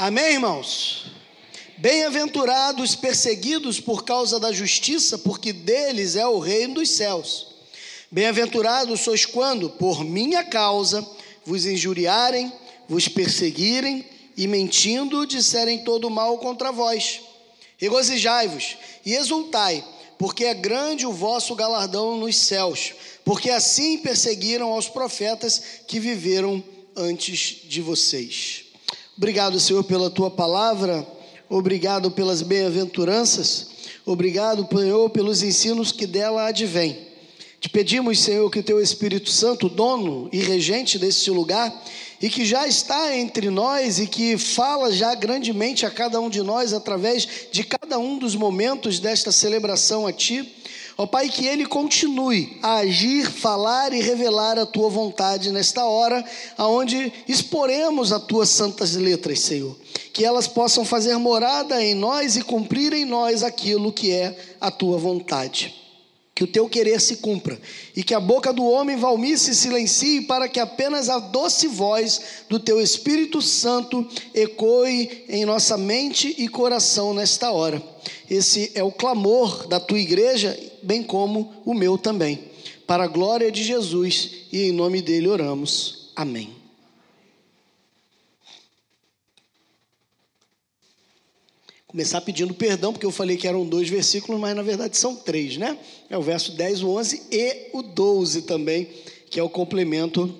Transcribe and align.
Amém, 0.00 0.34
irmãos? 0.34 1.06
Bem-aventurados 1.78 2.94
perseguidos 2.94 3.80
por 3.80 4.04
causa 4.04 4.38
da 4.38 4.52
justiça, 4.52 5.18
porque 5.18 5.52
deles 5.52 6.14
é 6.14 6.24
o 6.24 6.38
reino 6.38 6.74
dos 6.74 6.90
céus. 6.90 7.48
Bem-aventurados 8.08 9.00
sois 9.00 9.26
quando, 9.26 9.68
por 9.70 10.04
minha 10.04 10.44
causa, 10.44 11.04
vos 11.44 11.66
injuriarem, 11.66 12.52
vos 12.88 13.08
perseguirem 13.08 14.06
e 14.36 14.46
mentindo 14.46 15.26
disserem 15.26 15.82
todo 15.82 16.08
mal 16.08 16.38
contra 16.38 16.70
vós. 16.70 17.20
Regozijai-vos 17.76 18.76
e 19.04 19.16
exultai, 19.16 19.84
porque 20.16 20.44
é 20.44 20.54
grande 20.54 21.06
o 21.06 21.12
vosso 21.12 21.56
galardão 21.56 22.16
nos 22.16 22.36
céus, 22.36 22.92
porque 23.24 23.50
assim 23.50 23.98
perseguiram 23.98 24.72
aos 24.72 24.88
profetas 24.88 25.60
que 25.88 25.98
viveram 25.98 26.62
antes 26.94 27.62
de 27.64 27.82
vocês. 27.82 28.67
Obrigado, 29.18 29.58
Senhor, 29.58 29.82
pela 29.82 30.08
tua 30.08 30.30
palavra, 30.30 31.04
obrigado 31.48 32.08
pelas 32.08 32.40
bem-aventuranças, 32.40 33.66
obrigado, 34.06 34.64
Senhor, 34.72 35.10
pelos 35.10 35.42
ensinos 35.42 35.90
que 35.90 36.06
dela 36.06 36.46
advêm. 36.46 36.96
Te 37.60 37.68
pedimos, 37.68 38.20
Senhor, 38.20 38.48
que 38.48 38.60
o 38.60 38.62
teu 38.62 38.80
Espírito 38.80 39.28
Santo, 39.28 39.68
dono 39.68 40.28
e 40.32 40.38
regente 40.38 41.00
desse 41.00 41.28
lugar, 41.32 41.84
e 42.22 42.30
que 42.30 42.44
já 42.44 42.68
está 42.68 43.16
entre 43.16 43.50
nós 43.50 43.98
e 43.98 44.06
que 44.06 44.38
fala 44.38 44.92
já 44.92 45.12
grandemente 45.16 45.84
a 45.84 45.90
cada 45.90 46.20
um 46.20 46.30
de 46.30 46.40
nós 46.40 46.72
através 46.72 47.26
de 47.50 47.64
cada 47.64 47.98
um 47.98 48.18
dos 48.18 48.36
momentos 48.36 49.00
desta 49.00 49.32
celebração 49.32 50.06
a 50.06 50.12
Ti, 50.12 50.48
Ó 51.00 51.06
Pai, 51.06 51.28
que 51.28 51.46
Ele 51.46 51.64
continue 51.64 52.58
a 52.60 52.78
agir, 52.78 53.30
falar 53.30 53.92
e 53.92 54.02
revelar 54.02 54.58
a 54.58 54.66
Tua 54.66 54.90
vontade 54.90 55.52
nesta 55.52 55.84
hora, 55.84 56.24
aonde 56.56 57.12
exporemos 57.28 58.12
as 58.12 58.20
Tuas 58.24 58.48
santas 58.48 58.96
letras, 58.96 59.38
Senhor. 59.38 59.76
Que 60.12 60.24
elas 60.24 60.48
possam 60.48 60.84
fazer 60.84 61.16
morada 61.16 61.80
em 61.80 61.94
nós 61.94 62.34
e 62.34 62.42
cumprir 62.42 62.92
em 62.92 63.04
nós 63.04 63.44
aquilo 63.44 63.92
que 63.92 64.10
é 64.10 64.36
a 64.60 64.72
Tua 64.72 64.98
vontade. 64.98 65.77
Que 66.38 66.44
o 66.44 66.46
Teu 66.46 66.68
querer 66.68 67.00
se 67.00 67.16
cumpra 67.16 67.60
e 67.96 68.04
que 68.04 68.14
a 68.14 68.20
boca 68.20 68.52
do 68.52 68.64
homem 68.64 68.96
valmice 68.96 69.50
e 69.50 69.54
silencie 69.56 70.20
para 70.20 70.46
que 70.46 70.60
apenas 70.60 71.08
a 71.08 71.18
doce 71.18 71.66
voz 71.66 72.44
do 72.48 72.60
Teu 72.60 72.80
Espírito 72.80 73.42
Santo 73.42 74.06
ecoe 74.32 75.24
em 75.28 75.44
nossa 75.44 75.76
mente 75.76 76.32
e 76.38 76.46
coração 76.46 77.12
nesta 77.12 77.50
hora. 77.50 77.82
Esse 78.30 78.70
é 78.76 78.84
o 78.84 78.92
clamor 78.92 79.66
da 79.66 79.80
tua 79.80 79.98
igreja, 79.98 80.56
bem 80.80 81.02
como 81.02 81.52
o 81.64 81.74
meu 81.74 81.98
também. 81.98 82.38
Para 82.86 83.02
a 83.02 83.08
glória 83.08 83.50
de 83.50 83.64
Jesus 83.64 84.30
e 84.52 84.62
em 84.62 84.70
nome 84.70 85.02
dele 85.02 85.26
oramos. 85.26 86.12
Amém. 86.14 86.57
Começar 91.88 92.20
pedindo 92.20 92.52
perdão, 92.52 92.92
porque 92.92 93.06
eu 93.06 93.10
falei 93.10 93.38
que 93.38 93.48
eram 93.48 93.64
dois 93.64 93.88
versículos, 93.88 94.38
mas 94.38 94.54
na 94.54 94.60
verdade 94.62 94.94
são 94.94 95.16
três, 95.16 95.56
né? 95.56 95.78
É 96.10 96.18
o 96.18 96.20
verso 96.20 96.52
10, 96.52 96.82
o 96.82 96.90
11 96.90 97.22
e 97.32 97.70
o 97.72 97.80
12 97.80 98.42
também, 98.42 98.90
que 99.30 99.40
é 99.40 99.42
o 99.42 99.48
complemento 99.48 100.34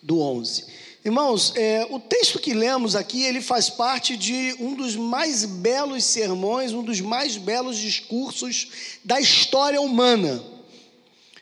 do 0.00 0.20
11. 0.20 0.66
Irmãos, 1.04 1.52
é, 1.56 1.84
o 1.90 1.98
texto 1.98 2.38
que 2.38 2.54
lemos 2.54 2.94
aqui, 2.94 3.24
ele 3.24 3.40
faz 3.40 3.68
parte 3.68 4.16
de 4.16 4.54
um 4.60 4.74
dos 4.74 4.94
mais 4.94 5.44
belos 5.44 6.04
sermões, 6.04 6.72
um 6.72 6.82
dos 6.84 7.00
mais 7.00 7.36
belos 7.36 7.76
discursos 7.76 8.68
da 9.04 9.20
história 9.20 9.80
humana. 9.80 10.40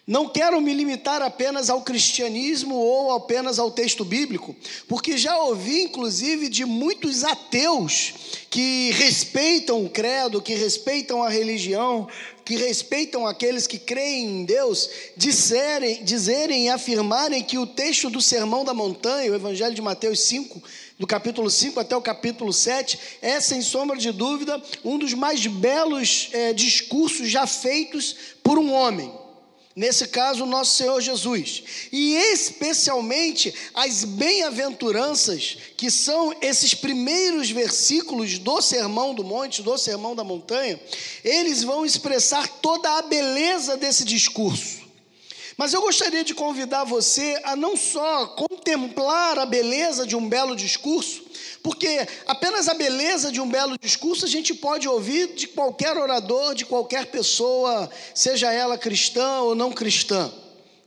Não 0.07 0.29
quero 0.29 0.61
me 0.61 0.75
limitar 0.75 1.23
apenas 1.23 1.71
ao 1.71 1.81
cristianismo 1.81 2.75
ou 2.75 3.13
apenas 3.13 3.59
ao 3.59 3.71
texto 3.71 4.05
bíblico, 4.05 4.55
porque 4.87 5.17
já 5.17 5.35
ouvi, 5.39 5.81
inclusive, 5.81 6.51
de 6.51 6.67
muitos 6.67 7.25
ateus 7.25 8.13
que 8.51 8.91
respeitam 8.93 9.83
o 9.83 9.89
credo, 9.89 10.43
que 10.43 10.55
respeitam 10.55 11.23
a 11.23 11.31
religião, 11.31 12.07
que 12.45 12.55
respeitam 12.55 13.27
aqueles 13.27 13.67
que 13.67 13.79
creem 13.79 14.27
em 14.27 14.45
Deus, 14.45 14.91
disserem, 15.17 16.05
dizerem 16.05 16.67
e 16.67 16.69
afirmarem 16.69 17.43
que 17.43 17.57
o 17.57 17.67
texto 17.67 18.11
do 18.11 18.21
Sermão 18.21 18.63
da 18.63 18.75
Montanha, 18.75 19.33
o 19.33 19.35
Evangelho 19.35 19.75
de 19.75 19.81
Mateus 19.81 20.21
5, 20.21 20.63
do 20.99 21.07
capítulo 21.07 21.51
5 21.51 21.81
até 21.81 21.97
o 21.97 22.03
capítulo 22.03 22.53
7, 22.53 22.99
é, 23.23 23.41
sem 23.41 23.63
sombra 23.63 23.97
de 23.97 24.13
dúvida, 24.13 24.63
um 24.85 24.99
dos 24.99 25.15
mais 25.15 25.47
belos 25.47 26.29
é, 26.35 26.53
discursos 26.53 27.31
já 27.31 27.47
feitos 27.47 28.15
por 28.43 28.59
um 28.59 28.71
homem. 28.71 29.24
Nesse 29.77 30.07
caso, 30.07 30.47
nosso 30.47 30.77
Senhor 30.77 31.01
Jesus. 31.01 31.65
E 31.91 32.15
especialmente 32.15 33.53
as 33.75 34.05
bem-aventuranças, 34.05 35.57
que 35.77 35.91
são 35.91 36.33
esses 36.41 36.75
primeiros 36.75 37.51
versículos 37.51 38.39
do 38.39 38.61
Sermão 38.61 39.13
do 39.13 39.25
Monte, 39.25 39.63
do 39.63 39.77
Sermão 39.77 40.15
da 40.15 40.23
Montanha, 40.23 40.81
eles 41.25 41.65
vão 41.65 41.85
expressar 41.85 42.47
toda 42.47 42.99
a 42.99 43.03
beleza 43.03 43.77
desse 43.77 44.05
discurso. 44.05 44.85
Mas 45.57 45.73
eu 45.73 45.81
gostaria 45.81 46.23
de 46.23 46.35
convidar 46.35 46.85
você 46.85 47.41
a 47.43 47.57
não 47.57 47.77
só 47.77 48.27
contemplar 48.29 49.39
a 49.39 49.47
beleza 49.47 50.07
de 50.07 50.15
um 50.15 50.29
belo 50.29 50.55
discurso, 50.55 51.25
porque 51.65 52.07
apenas 52.27 52.69
a 52.69 52.75
beleza 52.75 53.33
de 53.33 53.41
um 53.41 53.49
belo 53.49 53.79
discurso 53.79 54.27
a 54.27 54.29
gente 54.29 54.53
pode 54.53 54.87
ouvir 54.87 55.29
de 55.29 55.49
qualquer 55.49 55.97
orador, 55.97 56.55
de 56.55 56.67
qualquer 56.67 57.07
pessoa, 57.07 57.91
seja 58.15 58.53
ela 58.53 58.77
cristã 58.77 59.41
ou 59.41 59.55
não 59.55 59.73
cristã. 59.73 60.31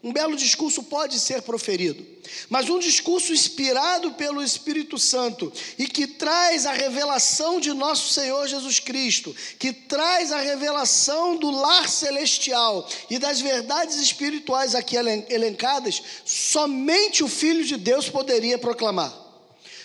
Um 0.03 0.13
belo 0.13 0.35
discurso 0.35 0.83
pode 0.83 1.19
ser 1.19 1.41
proferido, 1.41 2.05
mas 2.47 2.69
um 2.69 2.77
discurso 2.77 3.33
inspirado 3.33 4.11
pelo 4.11 4.43
Espírito 4.43 4.99
Santo 4.99 5.51
e 5.79 5.87
que 5.87 6.05
traz 6.05 6.67
a 6.67 6.73
revelação 6.73 7.59
de 7.59 7.73
nosso 7.73 8.13
Senhor 8.13 8.47
Jesus 8.47 8.79
Cristo, 8.79 9.35
que 9.57 9.73
traz 9.73 10.31
a 10.31 10.39
revelação 10.39 11.37
do 11.37 11.49
lar 11.49 11.89
celestial 11.89 12.87
e 13.09 13.17
das 13.17 13.41
verdades 13.41 13.95
espirituais 13.95 14.75
aqui 14.75 14.95
elencadas, 14.95 16.03
somente 16.23 17.23
o 17.23 17.27
Filho 17.27 17.65
de 17.65 17.77
Deus 17.77 18.07
poderia 18.07 18.59
proclamar. 18.59 19.26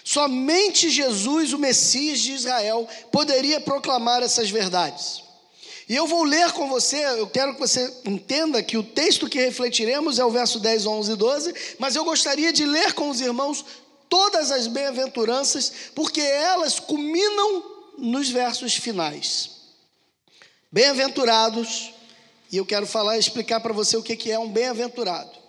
Somente 0.05 0.91
Jesus, 0.91 1.53
o 1.53 1.59
Messias 1.59 2.21
de 2.21 2.33
Israel, 2.33 2.89
poderia 3.11 3.61
proclamar 3.61 4.23
essas 4.23 4.51
verdades. 4.51 5.23
E 5.89 5.95
eu 5.95 6.07
vou 6.07 6.23
ler 6.23 6.53
com 6.53 6.69
você, 6.69 7.05
eu 7.19 7.27
quero 7.27 7.55
que 7.55 7.61
você 7.61 7.93
entenda 8.05 8.63
que 8.63 8.77
o 8.79 8.83
texto 8.83 9.29
que 9.29 9.39
refletiremos 9.39 10.19
é 10.19 10.25
o 10.25 10.31
verso 10.31 10.59
10, 10.59 10.87
11 10.87 11.13
e 11.13 11.17
12, 11.17 11.55
mas 11.79 11.97
eu 11.97 12.05
gostaria 12.05 12.53
de 12.53 12.65
ler 12.65 12.95
com 12.95 13.11
os 13.11 13.21
irmãos 13.21 13.65
todas 14.09 14.51
as 14.51 14.67
bem-aventuranças, 14.67 15.73
porque 15.95 16.21
elas 16.21 16.79
culminam 16.79 17.65
nos 17.99 18.31
versos 18.31 18.75
finais. 18.75 19.51
Bem-aventurados, 20.71 21.93
e 22.51 22.57
eu 22.57 22.65
quero 22.65 22.87
falar, 22.87 23.19
explicar 23.19 23.61
para 23.61 23.73
você 23.73 23.97
o 23.97 24.03
que 24.03 24.31
é 24.31 24.39
um 24.39 24.51
bem-aventurado. 24.51 25.42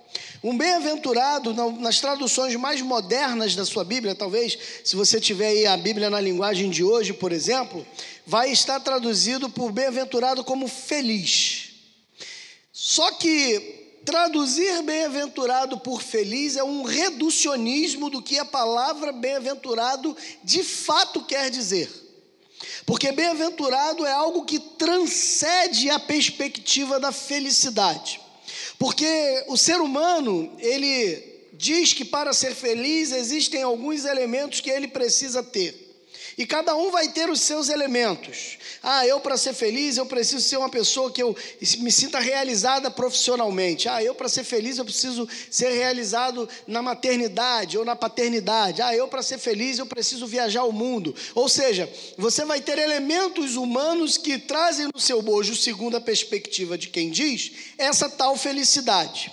Um 0.43 0.57
bem-aventurado, 0.57 1.53
nas 1.79 2.01
traduções 2.01 2.53
mais 2.57 2.81
modernas 2.81 3.55
da 3.55 3.63
sua 3.63 3.85
Bíblia, 3.85 4.13
talvez, 4.13 4.57
se 4.83 4.93
você 4.93 5.17
tiver 5.17 5.47
aí 5.47 5.65
a 5.65 5.77
Bíblia 5.77 6.09
na 6.09 6.19
linguagem 6.19 6.69
de 6.69 6.83
hoje, 6.83 7.13
por 7.13 7.31
exemplo, 7.31 7.87
vai 8.27 8.51
estar 8.51 8.81
traduzido 8.81 9.49
por 9.49 9.71
bem-aventurado 9.71 10.43
como 10.43 10.67
feliz. 10.67 11.69
Só 12.73 13.09
que 13.11 14.01
traduzir 14.03 14.81
bem-aventurado 14.81 15.77
por 15.77 16.01
feliz 16.01 16.57
é 16.57 16.63
um 16.63 16.83
reducionismo 16.83 18.09
do 18.09 18.21
que 18.21 18.37
a 18.37 18.43
palavra 18.43 19.13
bem-aventurado 19.13 20.13
de 20.43 20.61
fato 20.61 21.23
quer 21.23 21.49
dizer. 21.49 21.89
Porque 22.85 23.13
bem-aventurado 23.13 24.05
é 24.05 24.11
algo 24.11 24.43
que 24.43 24.59
transcende 24.59 25.89
a 25.89 25.99
perspectiva 25.99 26.99
da 26.99 27.13
felicidade. 27.13 28.22
Porque 28.78 29.45
o 29.47 29.57
ser 29.57 29.79
humano, 29.79 30.51
ele 30.59 31.50
diz 31.53 31.94
que 31.94 32.03
para 32.03 32.33
ser 32.33 32.53
feliz 32.53 33.12
existem 33.12 33.62
alguns 33.62 34.06
elementos 34.06 34.59
que 34.59 34.69
ele 34.69 34.88
precisa 34.88 35.44
ter. 35.44 35.82
E 36.38 36.45
cada 36.45 36.75
um 36.75 36.89
vai 36.89 37.07
ter 37.09 37.30
os 37.30 37.41
seus 37.41 37.69
elementos. 37.69 38.57
Ah, 38.81 39.06
eu 39.06 39.19
para 39.19 39.38
ser 39.38 39.53
feliz, 39.53 39.97
eu 39.97 40.06
preciso 40.06 40.41
ser 40.41 40.57
uma 40.57 40.69
pessoa 40.69 41.12
que 41.12 41.21
eu 41.21 41.35
me 41.80 41.91
sinta 41.91 42.19
realizada 42.19 42.89
profissionalmente. 42.89 43.88
Ah, 43.88 44.03
eu 44.03 44.15
para 44.15 44.27
ser 44.27 44.44
feliz, 44.44 44.77
eu 44.77 44.85
preciso 44.85 45.27
ser 45.50 45.69
realizado 45.69 46.50
na 46.68 46.81
maternidade 46.81 47.77
ou 47.77 47.85
na 47.85 47.95
paternidade. 47.95 48.81
Ah, 48.81 48.95
eu 48.95 49.07
para 49.07 49.21
ser 49.21 49.38
feliz, 49.38 49.77
eu 49.77 49.85
preciso 49.85 50.25
viajar 50.25 50.63
o 50.63 50.71
mundo. 50.71 51.15
Ou 51.35 51.47
seja, 51.47 51.89
você 52.18 52.44
vai 52.45 52.62
ter 52.62 52.80
elementos 52.80 53.56
humanos 53.56 54.18
que 54.18 54.38
trazem 54.38 54.89
no 54.94 55.00
seu 55.00 55.21
bojo, 55.21 55.56
segundo 55.56 55.97
a 55.97 56.01
perspectiva 56.01 56.77
de 56.77 56.89
quem 56.89 57.12
diz, 57.12 57.51
essa 57.77 58.09
tal 58.09 58.35
felicidade. 58.35 59.31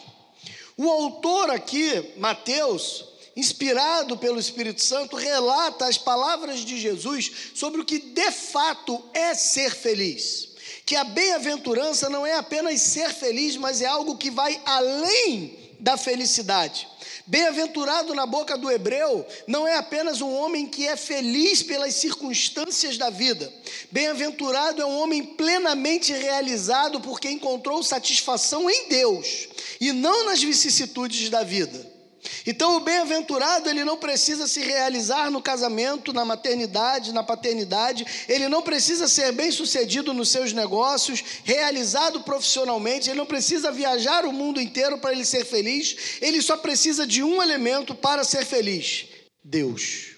O 0.76 0.88
autor 0.88 1.50
aqui, 1.50 2.12
Mateus, 2.16 3.09
inspirado 3.40 4.16
pelo 4.16 4.38
Espírito 4.38 4.82
Santo, 4.82 5.16
relata 5.16 5.86
as 5.86 5.98
palavras 5.98 6.60
de 6.60 6.78
Jesus 6.78 7.32
sobre 7.54 7.80
o 7.80 7.84
que 7.84 7.98
de 7.98 8.30
fato 8.30 9.02
é 9.12 9.34
ser 9.34 9.74
feliz. 9.74 10.50
Que 10.86 10.94
a 10.94 11.04
bem-aventurança 11.04 12.08
não 12.08 12.26
é 12.26 12.34
apenas 12.34 12.80
ser 12.80 13.12
feliz, 13.12 13.56
mas 13.56 13.80
é 13.80 13.86
algo 13.86 14.16
que 14.16 14.30
vai 14.30 14.60
além 14.64 15.58
da 15.80 15.96
felicidade. 15.96 16.86
Bem-aventurado 17.26 18.14
na 18.14 18.26
boca 18.26 18.58
do 18.58 18.70
hebreu 18.70 19.24
não 19.46 19.66
é 19.66 19.76
apenas 19.76 20.20
um 20.20 20.32
homem 20.32 20.66
que 20.66 20.86
é 20.86 20.96
feliz 20.96 21.62
pelas 21.62 21.94
circunstâncias 21.94 22.98
da 22.98 23.08
vida. 23.08 23.52
Bem-aventurado 23.90 24.82
é 24.82 24.86
um 24.86 25.00
homem 25.00 25.22
plenamente 25.22 26.12
realizado 26.12 27.00
porque 27.00 27.30
encontrou 27.30 27.82
satisfação 27.82 28.68
em 28.68 28.88
Deus 28.88 29.48
e 29.80 29.92
não 29.92 30.26
nas 30.26 30.42
vicissitudes 30.42 31.30
da 31.30 31.42
vida. 31.42 31.99
Então, 32.46 32.76
o 32.76 32.80
bem-aventurado, 32.80 33.68
ele 33.68 33.84
não 33.84 33.96
precisa 33.96 34.46
se 34.46 34.60
realizar 34.60 35.30
no 35.30 35.40
casamento, 35.40 36.12
na 36.12 36.24
maternidade, 36.24 37.12
na 37.12 37.22
paternidade, 37.22 38.06
ele 38.28 38.48
não 38.48 38.62
precisa 38.62 39.08
ser 39.08 39.32
bem-sucedido 39.32 40.12
nos 40.12 40.28
seus 40.28 40.52
negócios, 40.52 41.22
realizado 41.44 42.20
profissionalmente, 42.20 43.08
ele 43.08 43.18
não 43.18 43.26
precisa 43.26 43.72
viajar 43.72 44.26
o 44.26 44.32
mundo 44.32 44.60
inteiro 44.60 44.98
para 44.98 45.12
ele 45.12 45.24
ser 45.24 45.44
feliz, 45.44 46.18
ele 46.20 46.42
só 46.42 46.56
precisa 46.56 47.06
de 47.06 47.22
um 47.22 47.42
elemento 47.42 47.94
para 47.94 48.24
ser 48.24 48.44
feliz: 48.44 49.06
Deus. 49.42 50.10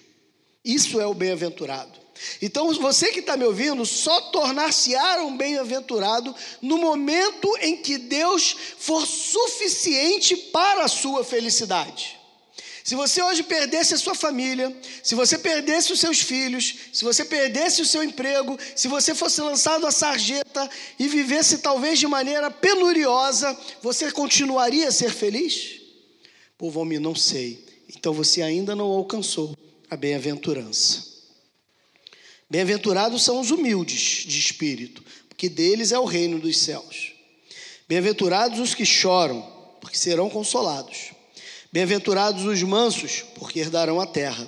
Isso 0.63 0.99
é 0.99 1.05
o 1.05 1.13
bem-aventurado. 1.13 2.02
Então, 2.41 2.71
você 2.73 3.11
que 3.11 3.19
está 3.19 3.35
me 3.35 3.45
ouvindo, 3.45 3.85
só 3.85 4.21
tornar-se-á 4.21 5.23
um 5.23 5.35
bem-aventurado 5.35 6.33
no 6.61 6.77
momento 6.77 7.55
em 7.61 7.77
que 7.77 7.97
Deus 7.97 8.55
for 8.77 9.05
suficiente 9.05 10.35
para 10.35 10.85
a 10.85 10.87
sua 10.87 11.23
felicidade. 11.23 12.23
Se 12.83 12.95
você 12.95 13.21
hoje 13.21 13.43
perdesse 13.43 13.93
a 13.93 13.97
sua 13.97 14.13
família, 14.13 14.75
se 15.01 15.15
você 15.15 15.37
perdesse 15.37 15.93
os 15.93 16.01
seus 16.01 16.19
filhos, 16.19 16.75
se 16.91 17.05
você 17.05 17.23
perdesse 17.23 17.81
o 17.81 17.85
seu 17.85 18.03
emprego, 18.03 18.57
se 18.75 18.89
você 18.89 19.15
fosse 19.15 19.39
lançado 19.39 19.87
à 19.87 19.91
sarjeta 19.91 20.69
e 20.99 21.07
vivesse 21.07 21.59
talvez 21.59 21.97
de 21.97 22.07
maneira 22.07 22.51
penuriosa, 22.51 23.57
você 23.81 24.11
continuaria 24.11 24.89
a 24.89 24.91
ser 24.91 25.11
feliz? 25.11 25.79
Povo 26.57 26.81
homem, 26.81 26.99
não 26.99 27.15
sei. 27.15 27.65
Então 27.87 28.11
você 28.13 28.41
ainda 28.41 28.75
não 28.75 28.87
alcançou 28.87 29.55
a 29.89 29.95
bem-aventurança. 29.95 31.12
Bem-aventurados 32.49 33.23
são 33.23 33.39
os 33.39 33.51
humildes 33.51 34.25
de 34.27 34.37
espírito, 34.37 35.03
porque 35.29 35.49
deles 35.49 35.91
é 35.91 35.99
o 35.99 36.05
reino 36.05 36.39
dos 36.39 36.57
céus. 36.59 37.13
Bem-aventurados 37.87 38.59
os 38.59 38.75
que 38.75 38.85
choram, 38.85 39.41
porque 39.81 39.97
serão 39.97 40.29
consolados. 40.29 41.11
Bem-aventurados 41.71 42.45
os 42.45 42.61
mansos, 42.61 43.23
porque 43.35 43.59
herdarão 43.59 43.99
a 43.99 44.05
terra. 44.05 44.47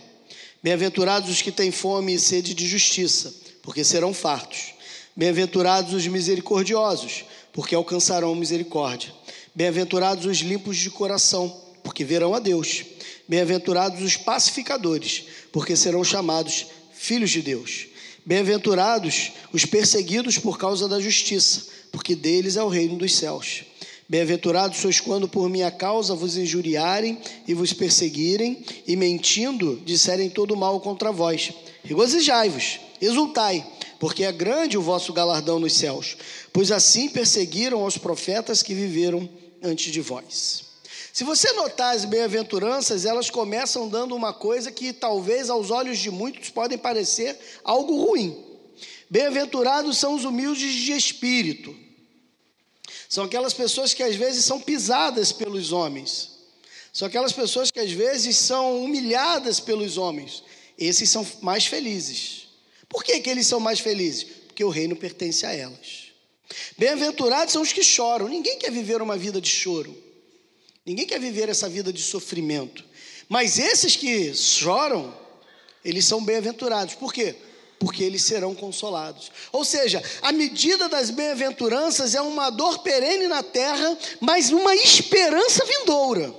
Bem-aventurados 0.62 1.30
os 1.30 1.42
que 1.42 1.52
têm 1.52 1.72
fome 1.72 2.14
e 2.14 2.20
sede 2.20 2.54
de 2.54 2.68
justiça, 2.68 3.34
porque 3.62 3.84
serão 3.84 4.14
fartos. 4.14 4.74
Bem-aventurados 5.16 5.94
os 5.94 6.08
misericordiosos, 6.08 7.26
porque 7.52 7.74
alcançarão 7.74 8.36
misericórdia. 8.36 9.14
Bem-aventurados 9.54 10.26
os 10.26 10.38
limpos 10.40 10.78
de 10.78 10.90
coração, 10.90 11.56
porque 11.84 12.04
verão 12.04 12.34
a 12.36 12.40
Deus. 12.40 12.84
Bem-aventurados 13.28 14.02
os 14.02 14.18
pacificadores, 14.18 15.24
porque 15.52 15.76
serão 15.76 16.04
chamados 16.04 16.68
filhos 16.96 17.30
de 17.30 17.42
Deus. 17.42 17.88
Bem-aventurados 18.26 19.34
os 19.54 19.66
perseguidos 19.66 20.38
por 20.38 20.58
causa 20.58 20.88
da 20.88 21.00
justiça, 21.00 21.68
porque 21.92 22.16
deles 22.16 22.56
é 22.56 22.64
o 22.64 22.68
reino 22.68 22.98
dos 22.98 23.16
céus. 23.16 23.64
Bem-aventurados 24.08 24.78
sois 24.78 25.00
quando 25.00 25.28
por 25.28 25.50
minha 25.50 25.72
causa 25.72 26.16
vos 26.16 26.38
injuriarem 26.38 27.20
e 27.48 27.54
vos 27.54 27.74
perseguirem, 27.74 28.64
e 28.88 28.96
mentindo 28.96 29.82
disserem 29.86 30.30
todo 30.30 30.56
mal 30.56 30.80
contra 30.80 31.12
vós. 31.12 31.52
Regozijai-vos, 31.84 32.80
exultai, 33.02 33.66
porque 34.00 34.24
é 34.24 34.32
grande 34.32 34.78
o 34.78 34.82
vosso 34.82 35.12
galardão 35.12 35.60
nos 35.60 35.74
céus, 35.74 36.18
pois 36.54 36.72
assim 36.72 37.10
perseguiram 37.10 37.82
aos 37.82 37.98
profetas 37.98 38.62
que 38.62 38.74
viveram 38.74 39.28
antes 39.62 39.92
de 39.92 40.02
vós. 40.02 40.75
Se 41.16 41.24
você 41.24 41.54
notar 41.54 41.96
as 41.96 42.04
bem-aventuranças, 42.04 43.06
elas 43.06 43.30
começam 43.30 43.88
dando 43.88 44.14
uma 44.14 44.34
coisa 44.34 44.70
que 44.70 44.92
talvez 44.92 45.50
aos 45.50 45.72
olhos 45.72 45.98
de 46.00 46.12
muitos 46.12 46.50
podem 46.50 46.78
parecer 46.78 47.40
algo 47.64 48.06
ruim. 48.06 48.38
Bem-aventurados 49.10 49.98
são 49.98 50.14
os 50.14 50.26
humildes 50.26 50.74
de 50.74 50.92
espírito. 50.92 51.74
São 53.08 53.24
aquelas 53.24 53.54
pessoas 53.54 53.94
que 53.94 54.04
às 54.04 54.18
vezes 54.18 54.44
são 54.44 54.60
pisadas 54.60 55.32
pelos 55.32 55.72
homens. 55.72 56.32
São 56.92 57.08
aquelas 57.08 57.32
pessoas 57.32 57.72
que 57.72 57.80
às 57.80 57.94
vezes 57.94 58.36
são 58.36 58.84
humilhadas 58.84 59.62
pelos 59.62 59.98
homens. 59.98 60.44
Esses 60.78 61.10
são 61.10 61.26
mais 61.42 61.66
felizes. 61.66 62.50
Por 62.90 63.06
que, 63.06 63.22
que 63.22 63.30
eles 63.30 63.48
são 63.48 63.62
mais 63.62 63.80
felizes? 63.80 64.26
Porque 64.48 64.66
o 64.66 64.70
reino 64.70 64.98
pertence 64.98 65.46
a 65.46 65.54
elas. 65.54 66.12
Bem-aventurados 66.78 67.54
são 67.54 67.62
os 67.62 67.72
que 67.72 67.86
choram. 67.86 68.28
Ninguém 68.28 68.60
quer 68.60 68.70
viver 68.70 69.02
uma 69.02 69.16
vida 69.16 69.40
de 69.40 69.50
choro. 69.50 70.04
Ninguém 70.86 71.08
quer 71.08 71.20
viver 71.20 71.50
essa 71.50 71.68
vida 71.68 71.92
de 71.92 72.02
sofrimento. 72.02 72.86
Mas 73.28 73.58
esses 73.58 73.96
que 73.96 74.34
choram, 74.36 75.12
eles 75.84 76.06
são 76.06 76.24
bem-aventurados. 76.24 76.94
Por 76.94 77.12
quê? 77.12 77.36
Porque 77.80 78.04
eles 78.04 78.24
serão 78.24 78.54
consolados. 78.54 79.32
Ou 79.52 79.66
seja, 79.66 80.02
a 80.22 80.32
medida 80.32 80.88
das 80.88 81.10
bem-aventuranças 81.10 82.14
é 82.14 82.22
uma 82.22 82.52
dor 82.52 82.80
perene 82.80 83.28
na 83.28 83.42
terra, 83.42 83.98
mas 84.20 84.52
uma 84.52 84.76
esperança 84.76 85.66
vindoura. 85.66 86.34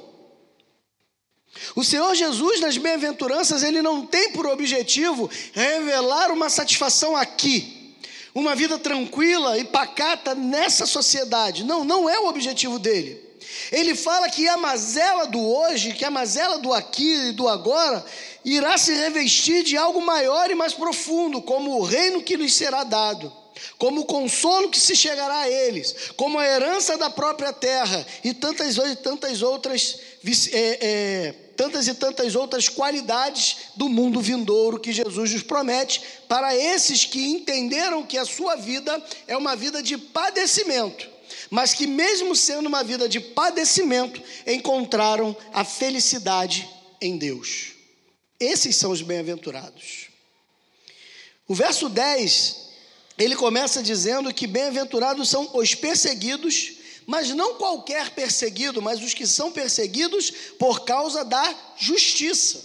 O 1.74 1.82
Senhor 1.82 2.14
Jesus, 2.14 2.60
nas 2.60 2.78
bem-aventuranças, 2.78 3.64
ele 3.64 3.82
não 3.82 4.06
tem 4.06 4.30
por 4.30 4.46
objetivo 4.46 5.28
revelar 5.52 6.30
uma 6.30 6.48
satisfação 6.48 7.16
aqui, 7.16 7.96
uma 8.34 8.54
vida 8.54 8.78
tranquila 8.78 9.58
e 9.58 9.64
pacata 9.64 10.34
nessa 10.34 10.86
sociedade. 10.86 11.64
Não, 11.64 11.84
não 11.84 12.08
é 12.08 12.20
o 12.20 12.28
objetivo 12.28 12.78
dele. 12.78 13.25
Ele 13.72 13.94
fala 13.94 14.28
que 14.28 14.48
a 14.48 14.56
mazela 14.56 15.26
do 15.26 15.40
hoje, 15.40 15.92
que 15.92 16.04
a 16.04 16.10
mazela 16.10 16.58
do 16.58 16.72
aqui 16.72 17.28
e 17.28 17.32
do 17.32 17.48
agora, 17.48 18.04
irá 18.44 18.78
se 18.78 18.92
revestir 18.92 19.64
de 19.64 19.76
algo 19.76 20.00
maior 20.00 20.50
e 20.50 20.54
mais 20.54 20.72
profundo, 20.72 21.42
como 21.42 21.78
o 21.78 21.82
reino 21.82 22.22
que 22.22 22.36
lhes 22.36 22.54
será 22.54 22.84
dado, 22.84 23.32
como 23.78 24.02
o 24.02 24.04
consolo 24.04 24.70
que 24.70 24.78
se 24.78 24.94
chegará 24.94 25.40
a 25.40 25.50
eles, 25.50 25.94
como 26.16 26.38
a 26.38 26.46
herança 26.46 26.96
da 26.96 27.10
própria 27.10 27.52
terra 27.52 28.06
e 28.22 28.32
tantas, 28.32 28.76
tantas 29.02 29.42
outras. 29.42 29.98
É, 30.52 30.78
é, 30.80 31.34
tantas 31.56 31.88
e 31.88 31.94
tantas 31.94 32.36
outras 32.36 32.68
qualidades 32.68 33.56
do 33.74 33.88
mundo 33.88 34.20
vindouro 34.20 34.78
que 34.78 34.92
Jesus 34.92 35.32
nos 35.32 35.42
promete 35.42 36.02
para 36.28 36.54
esses 36.54 37.06
que 37.06 37.28
entenderam 37.28 38.02
que 38.02 38.18
a 38.18 38.26
sua 38.26 38.56
vida 38.56 39.02
é 39.26 39.34
uma 39.38 39.56
vida 39.56 39.82
de 39.82 39.96
padecimento 39.96 41.15
mas 41.50 41.74
que, 41.74 41.86
mesmo 41.86 42.34
sendo 42.34 42.66
uma 42.66 42.82
vida 42.82 43.08
de 43.08 43.20
padecimento, 43.20 44.22
encontraram 44.46 45.36
a 45.52 45.64
felicidade 45.64 46.68
em 47.00 47.16
Deus. 47.16 47.72
Esses 48.38 48.76
são 48.76 48.90
os 48.90 49.02
bem-aventurados. 49.02 50.08
O 51.48 51.54
verso 51.54 51.88
10, 51.88 52.56
ele 53.18 53.36
começa 53.36 53.82
dizendo 53.82 54.32
que 54.34 54.46
bem-aventurados 54.46 55.28
são 55.28 55.50
os 55.54 55.74
perseguidos, 55.74 56.72
mas 57.06 57.30
não 57.30 57.54
qualquer 57.54 58.10
perseguido, 58.10 58.82
mas 58.82 59.00
os 59.00 59.14
que 59.14 59.26
são 59.26 59.52
perseguidos 59.52 60.30
por 60.58 60.84
causa 60.84 61.24
da 61.24 61.54
justiça. 61.76 62.64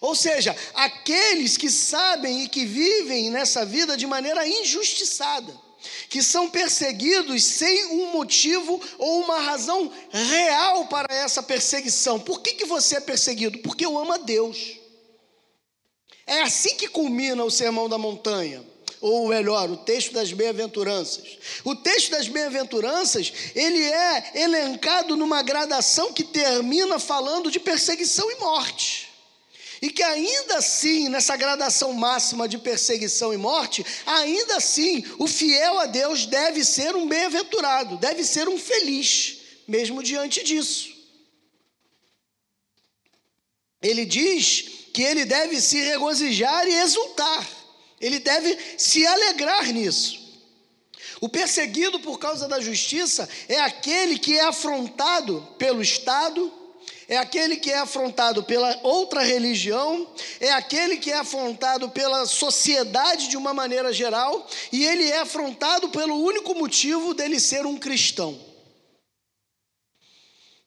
Ou 0.00 0.14
seja, 0.14 0.54
aqueles 0.74 1.56
que 1.56 1.70
sabem 1.70 2.44
e 2.44 2.48
que 2.48 2.66
vivem 2.66 3.30
nessa 3.30 3.64
vida 3.64 3.96
de 3.96 4.06
maneira 4.06 4.46
injustiçada 4.46 5.63
que 6.08 6.22
são 6.22 6.50
perseguidos 6.50 7.44
sem 7.44 7.86
um 7.86 8.12
motivo 8.12 8.80
ou 8.98 9.20
uma 9.20 9.40
razão 9.40 9.90
real 10.10 10.86
para 10.86 11.14
essa 11.14 11.42
perseguição. 11.42 12.18
Por 12.20 12.40
que, 12.40 12.54
que 12.54 12.64
você 12.64 12.96
é 12.96 13.00
perseguido? 13.00 13.58
Porque 13.58 13.84
eu 13.84 13.98
amo 13.98 14.12
a 14.12 14.18
Deus. 14.18 14.78
É 16.26 16.42
assim 16.42 16.74
que 16.76 16.88
culmina 16.88 17.44
o 17.44 17.50
Sermão 17.50 17.88
da 17.88 17.98
Montanha 17.98 18.74
ou 19.06 19.28
melhor, 19.28 19.70
o 19.70 19.76
texto 19.76 20.14
das 20.14 20.32
bem-aventuranças. 20.32 21.36
O 21.62 21.76
texto 21.76 22.10
das 22.12 22.26
bem-aventuranças, 22.26 23.30
ele 23.54 23.82
é 23.82 24.32
elencado 24.34 25.14
numa 25.14 25.42
gradação 25.42 26.10
que 26.10 26.24
termina 26.24 26.98
falando 26.98 27.50
de 27.50 27.60
perseguição 27.60 28.30
e 28.30 28.36
morte. 28.36 29.13
E 29.84 29.90
que 29.90 30.02
ainda 30.02 30.56
assim, 30.56 31.10
nessa 31.10 31.36
gradação 31.36 31.92
máxima 31.92 32.48
de 32.48 32.56
perseguição 32.56 33.34
e 33.34 33.36
morte, 33.36 33.84
ainda 34.06 34.56
assim, 34.56 35.04
o 35.18 35.26
fiel 35.26 35.78
a 35.78 35.84
Deus 35.84 36.24
deve 36.24 36.64
ser 36.64 36.96
um 36.96 37.06
bem-aventurado, 37.06 37.98
deve 37.98 38.24
ser 38.24 38.48
um 38.48 38.58
feliz, 38.58 39.40
mesmo 39.68 40.02
diante 40.02 40.42
disso. 40.42 40.88
Ele 43.82 44.06
diz 44.06 44.64
que 44.94 45.02
ele 45.02 45.26
deve 45.26 45.60
se 45.60 45.78
regozijar 45.78 46.66
e 46.66 46.76
exultar, 46.76 47.46
ele 48.00 48.18
deve 48.18 48.58
se 48.78 49.06
alegrar 49.06 49.70
nisso. 49.70 50.18
O 51.20 51.28
perseguido 51.28 52.00
por 52.00 52.18
causa 52.18 52.48
da 52.48 52.58
justiça 52.58 53.28
é 53.50 53.60
aquele 53.60 54.18
que 54.18 54.38
é 54.38 54.44
afrontado 54.46 55.46
pelo 55.58 55.82
Estado, 55.82 56.50
é 57.08 57.16
aquele 57.16 57.56
que 57.56 57.70
é 57.70 57.78
afrontado 57.78 58.42
pela 58.44 58.78
outra 58.82 59.22
religião, 59.22 60.08
é 60.40 60.52
aquele 60.52 60.96
que 60.96 61.10
é 61.10 61.18
afrontado 61.18 61.90
pela 61.90 62.26
sociedade 62.26 63.28
de 63.28 63.36
uma 63.36 63.52
maneira 63.52 63.92
geral, 63.92 64.48
e 64.72 64.84
ele 64.84 65.04
é 65.04 65.18
afrontado 65.18 65.88
pelo 65.90 66.16
único 66.16 66.54
motivo 66.54 67.14
dele 67.14 67.38
ser 67.38 67.66
um 67.66 67.76
cristão. 67.76 68.38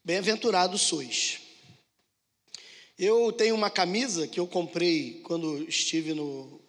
Bem-aventurados 0.03 0.81
sois. 0.81 1.39
Eu 2.97 3.31
tenho 3.31 3.53
uma 3.53 3.69
camisa 3.69 4.27
que 4.27 4.39
eu 4.39 4.47
comprei 4.47 5.21
quando 5.23 5.67
estive 5.69 6.13
no, 6.13 6.59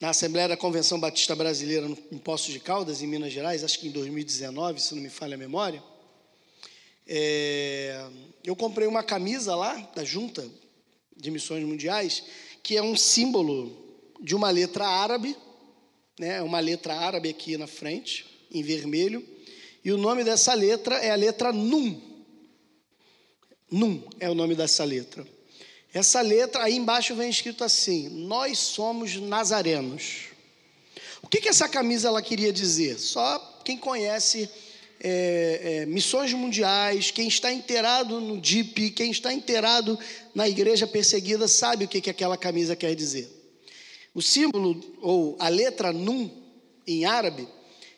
na 0.00 0.10
Assembleia 0.10 0.48
da 0.48 0.56
Convenção 0.56 1.00
Batista 1.00 1.34
Brasileira 1.34 1.86
em 2.12 2.18
Poços 2.18 2.52
de 2.52 2.60
Caldas, 2.60 3.02
em 3.02 3.06
Minas 3.06 3.32
Gerais, 3.32 3.64
acho 3.64 3.78
que 3.78 3.88
em 3.88 3.90
2019, 3.90 4.80
se 4.80 4.94
não 4.94 5.02
me 5.02 5.10
falha 5.10 5.34
a 5.34 5.38
memória. 5.38 5.82
É, 7.12 8.08
eu 8.44 8.54
comprei 8.54 8.86
uma 8.86 9.02
camisa 9.02 9.56
lá 9.56 9.74
da 9.96 10.04
Junta 10.04 10.48
de 11.16 11.28
Missões 11.28 11.64
Mundiais, 11.64 12.22
que 12.62 12.76
é 12.76 12.82
um 12.82 12.96
símbolo 12.96 13.76
de 14.20 14.36
uma 14.36 14.48
letra 14.48 14.86
árabe, 14.86 15.36
né, 16.20 16.40
uma 16.40 16.60
letra 16.60 16.94
árabe 16.94 17.28
aqui 17.28 17.56
na 17.56 17.66
frente, 17.66 18.46
em 18.48 18.62
vermelho, 18.62 19.26
e 19.84 19.90
o 19.90 19.98
nome 19.98 20.22
dessa 20.22 20.54
letra 20.54 20.98
é 20.98 21.10
a 21.10 21.16
letra 21.16 21.52
Num. 21.52 22.00
Num 23.68 24.04
é 24.20 24.30
o 24.30 24.34
nome 24.34 24.54
dessa 24.54 24.84
letra. 24.84 25.26
Essa 25.92 26.20
letra, 26.20 26.62
aí 26.62 26.76
embaixo 26.76 27.16
vem 27.16 27.28
escrito 27.28 27.64
assim: 27.64 28.08
Nós 28.08 28.56
somos 28.56 29.16
nazarenos. 29.16 30.26
O 31.22 31.26
que, 31.26 31.40
que 31.40 31.48
essa 31.48 31.68
camisa 31.68 32.06
ela 32.06 32.22
queria 32.22 32.52
dizer? 32.52 33.00
Só 33.00 33.60
quem 33.64 33.76
conhece 33.76 34.48
é, 35.02 35.60
é, 35.62 35.86
missões 35.86 36.32
mundiais, 36.34 37.10
quem 37.10 37.26
está 37.26 37.50
inteirado 37.50 38.20
no 38.20 38.38
DIP, 38.38 38.90
quem 38.90 39.10
está 39.10 39.32
inteirado 39.32 39.98
na 40.34 40.46
igreja 40.46 40.86
perseguida, 40.86 41.48
sabe 41.48 41.86
o 41.86 41.88
que, 41.88 42.02
que 42.02 42.10
aquela 42.10 42.36
camisa 42.36 42.76
quer 42.76 42.94
dizer. 42.94 43.28
O 44.14 44.20
símbolo, 44.20 44.78
ou 45.00 45.36
a 45.38 45.48
letra 45.48 45.92
Num, 45.92 46.30
em 46.86 47.06
árabe, 47.06 47.48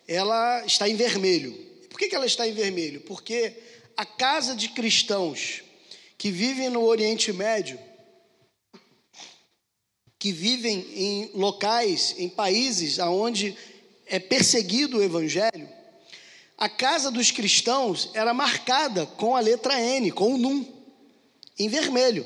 ela 0.06 0.64
está 0.64 0.88
em 0.88 0.94
vermelho. 0.94 1.52
Por 1.90 1.98
que, 1.98 2.08
que 2.08 2.14
ela 2.14 2.26
está 2.26 2.46
em 2.46 2.52
vermelho? 2.52 3.00
Porque 3.00 3.52
a 3.96 4.06
casa 4.06 4.54
de 4.54 4.68
cristãos 4.68 5.62
que 6.16 6.30
vivem 6.30 6.70
no 6.70 6.84
Oriente 6.84 7.32
Médio, 7.32 7.78
que 10.18 10.30
vivem 10.30 10.86
em 10.94 11.30
locais, 11.34 12.14
em 12.16 12.28
países 12.28 13.00
onde 13.00 13.56
é 14.06 14.20
perseguido 14.20 14.98
o 14.98 15.02
Evangelho, 15.02 15.68
a 16.62 16.68
casa 16.68 17.10
dos 17.10 17.32
cristãos 17.32 18.08
era 18.14 18.32
marcada 18.32 19.04
com 19.04 19.34
a 19.34 19.40
letra 19.40 19.80
N, 19.80 20.12
com 20.12 20.34
o 20.34 20.38
Num, 20.38 20.64
em 21.58 21.68
vermelho. 21.68 22.24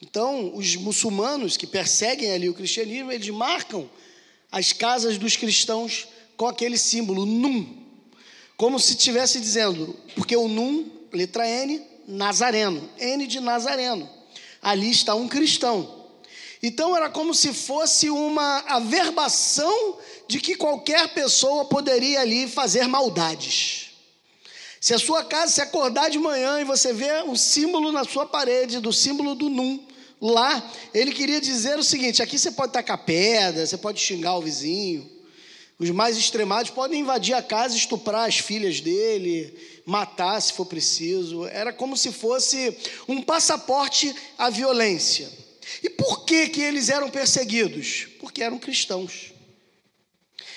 Então, 0.00 0.56
os 0.56 0.76
muçulmanos 0.76 1.54
que 1.54 1.66
perseguem 1.66 2.32
ali 2.32 2.48
o 2.48 2.54
cristianismo, 2.54 3.12
eles 3.12 3.28
marcam 3.28 3.86
as 4.50 4.72
casas 4.72 5.18
dos 5.18 5.36
cristãos 5.36 6.08
com 6.38 6.46
aquele 6.46 6.78
símbolo 6.78 7.26
Num, 7.26 7.84
como 8.56 8.80
se 8.80 8.92
estivesse 8.92 9.38
dizendo, 9.38 9.94
porque 10.14 10.34
o 10.34 10.48
Num, 10.48 10.90
letra 11.12 11.46
N, 11.46 11.82
Nazareno, 12.06 12.88
N 12.98 13.26
de 13.26 13.40
Nazareno. 13.40 14.08
Ali 14.62 14.90
está 14.90 15.14
um 15.14 15.28
cristão. 15.28 15.97
Então 16.62 16.96
era 16.96 17.08
como 17.08 17.34
se 17.34 17.52
fosse 17.52 18.10
uma 18.10 18.58
averbação 18.66 19.98
de 20.26 20.40
que 20.40 20.56
qualquer 20.56 21.08
pessoa 21.08 21.64
poderia 21.64 22.20
ali 22.20 22.48
fazer 22.48 22.86
maldades. 22.88 23.90
Se 24.80 24.94
a 24.94 24.98
sua 24.98 25.24
casa 25.24 25.52
se 25.52 25.60
acordar 25.60 26.08
de 26.08 26.18
manhã 26.18 26.60
e 26.60 26.64
você 26.64 26.92
vê 26.92 27.22
um 27.22 27.34
símbolo 27.34 27.90
na 27.90 28.04
sua 28.04 28.26
parede 28.26 28.80
do 28.80 28.92
símbolo 28.92 29.34
do 29.34 29.48
Num, 29.48 29.84
lá, 30.20 30.72
ele 30.92 31.12
queria 31.12 31.40
dizer 31.40 31.78
o 31.78 31.82
seguinte: 31.82 32.22
aqui 32.22 32.38
você 32.38 32.50
pode 32.50 32.72
tacar 32.72 32.98
pedra, 32.98 33.66
você 33.66 33.76
pode 33.76 34.00
xingar 34.00 34.36
o 34.36 34.42
vizinho, 34.42 35.08
os 35.78 35.90
mais 35.90 36.16
extremados 36.16 36.70
podem 36.70 37.00
invadir 37.00 37.34
a 37.34 37.42
casa, 37.42 37.76
estuprar 37.76 38.28
as 38.28 38.38
filhas 38.38 38.80
dele, 38.80 39.56
matar 39.86 40.40
se 40.40 40.52
for 40.52 40.66
preciso. 40.66 41.46
Era 41.46 41.72
como 41.72 41.96
se 41.96 42.12
fosse 42.12 42.76
um 43.08 43.22
passaporte 43.22 44.14
à 44.36 44.50
violência. 44.50 45.47
E 45.82 45.88
por 45.88 46.24
que, 46.24 46.48
que 46.48 46.60
eles 46.60 46.88
eram 46.88 47.10
perseguidos? 47.10 48.06
Porque 48.20 48.42
eram 48.42 48.58
cristãos. 48.58 49.32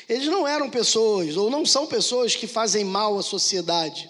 Eles 0.09 0.27
não 0.27 0.45
eram 0.45 0.69
pessoas, 0.69 1.37
ou 1.37 1.49
não 1.49 1.65
são 1.65 1.87
pessoas 1.87 2.35
que 2.35 2.45
fazem 2.45 2.83
mal 2.83 3.17
à 3.17 3.23
sociedade. 3.23 4.09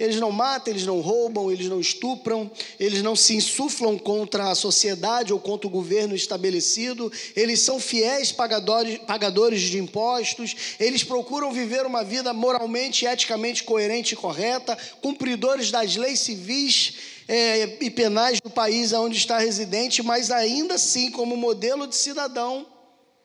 Eles 0.00 0.16
não 0.16 0.32
matam, 0.32 0.72
eles 0.72 0.86
não 0.86 1.02
roubam, 1.02 1.52
eles 1.52 1.68
não 1.68 1.78
estupram, 1.78 2.50
eles 2.78 3.02
não 3.02 3.14
se 3.14 3.36
insuflam 3.36 3.98
contra 3.98 4.50
a 4.50 4.54
sociedade 4.54 5.30
ou 5.30 5.38
contra 5.38 5.66
o 5.66 5.70
governo 5.70 6.14
estabelecido, 6.14 7.12
eles 7.36 7.60
são 7.60 7.78
fiéis 7.78 8.32
pagadores, 8.32 9.60
de 9.60 9.76
impostos, 9.76 10.56
eles 10.80 11.04
procuram 11.04 11.52
viver 11.52 11.84
uma 11.84 12.02
vida 12.02 12.32
moralmente 12.32 13.04
e 13.04 13.08
eticamente 13.08 13.62
coerente 13.62 14.14
e 14.14 14.16
correta, 14.16 14.74
cumpridores 15.02 15.70
das 15.70 15.94
leis 15.96 16.20
civis 16.20 16.94
é, 17.28 17.76
e 17.78 17.90
penais 17.90 18.40
do 18.40 18.48
país 18.48 18.94
onde 18.94 19.18
está 19.18 19.38
residente, 19.38 20.02
mas 20.02 20.30
ainda 20.30 20.76
assim, 20.76 21.10
como 21.10 21.36
modelo 21.36 21.86
de 21.86 21.94
cidadão, 21.94 22.66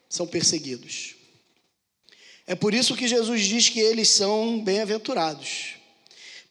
são 0.10 0.28
perseguidos. 0.28 1.16
É 2.46 2.54
por 2.54 2.74
isso 2.74 2.98
que 2.98 3.08
Jesus 3.08 3.44
diz 3.44 3.70
que 3.70 3.80
eles 3.80 4.10
são 4.10 4.60
bem-aventurados. 4.60 5.75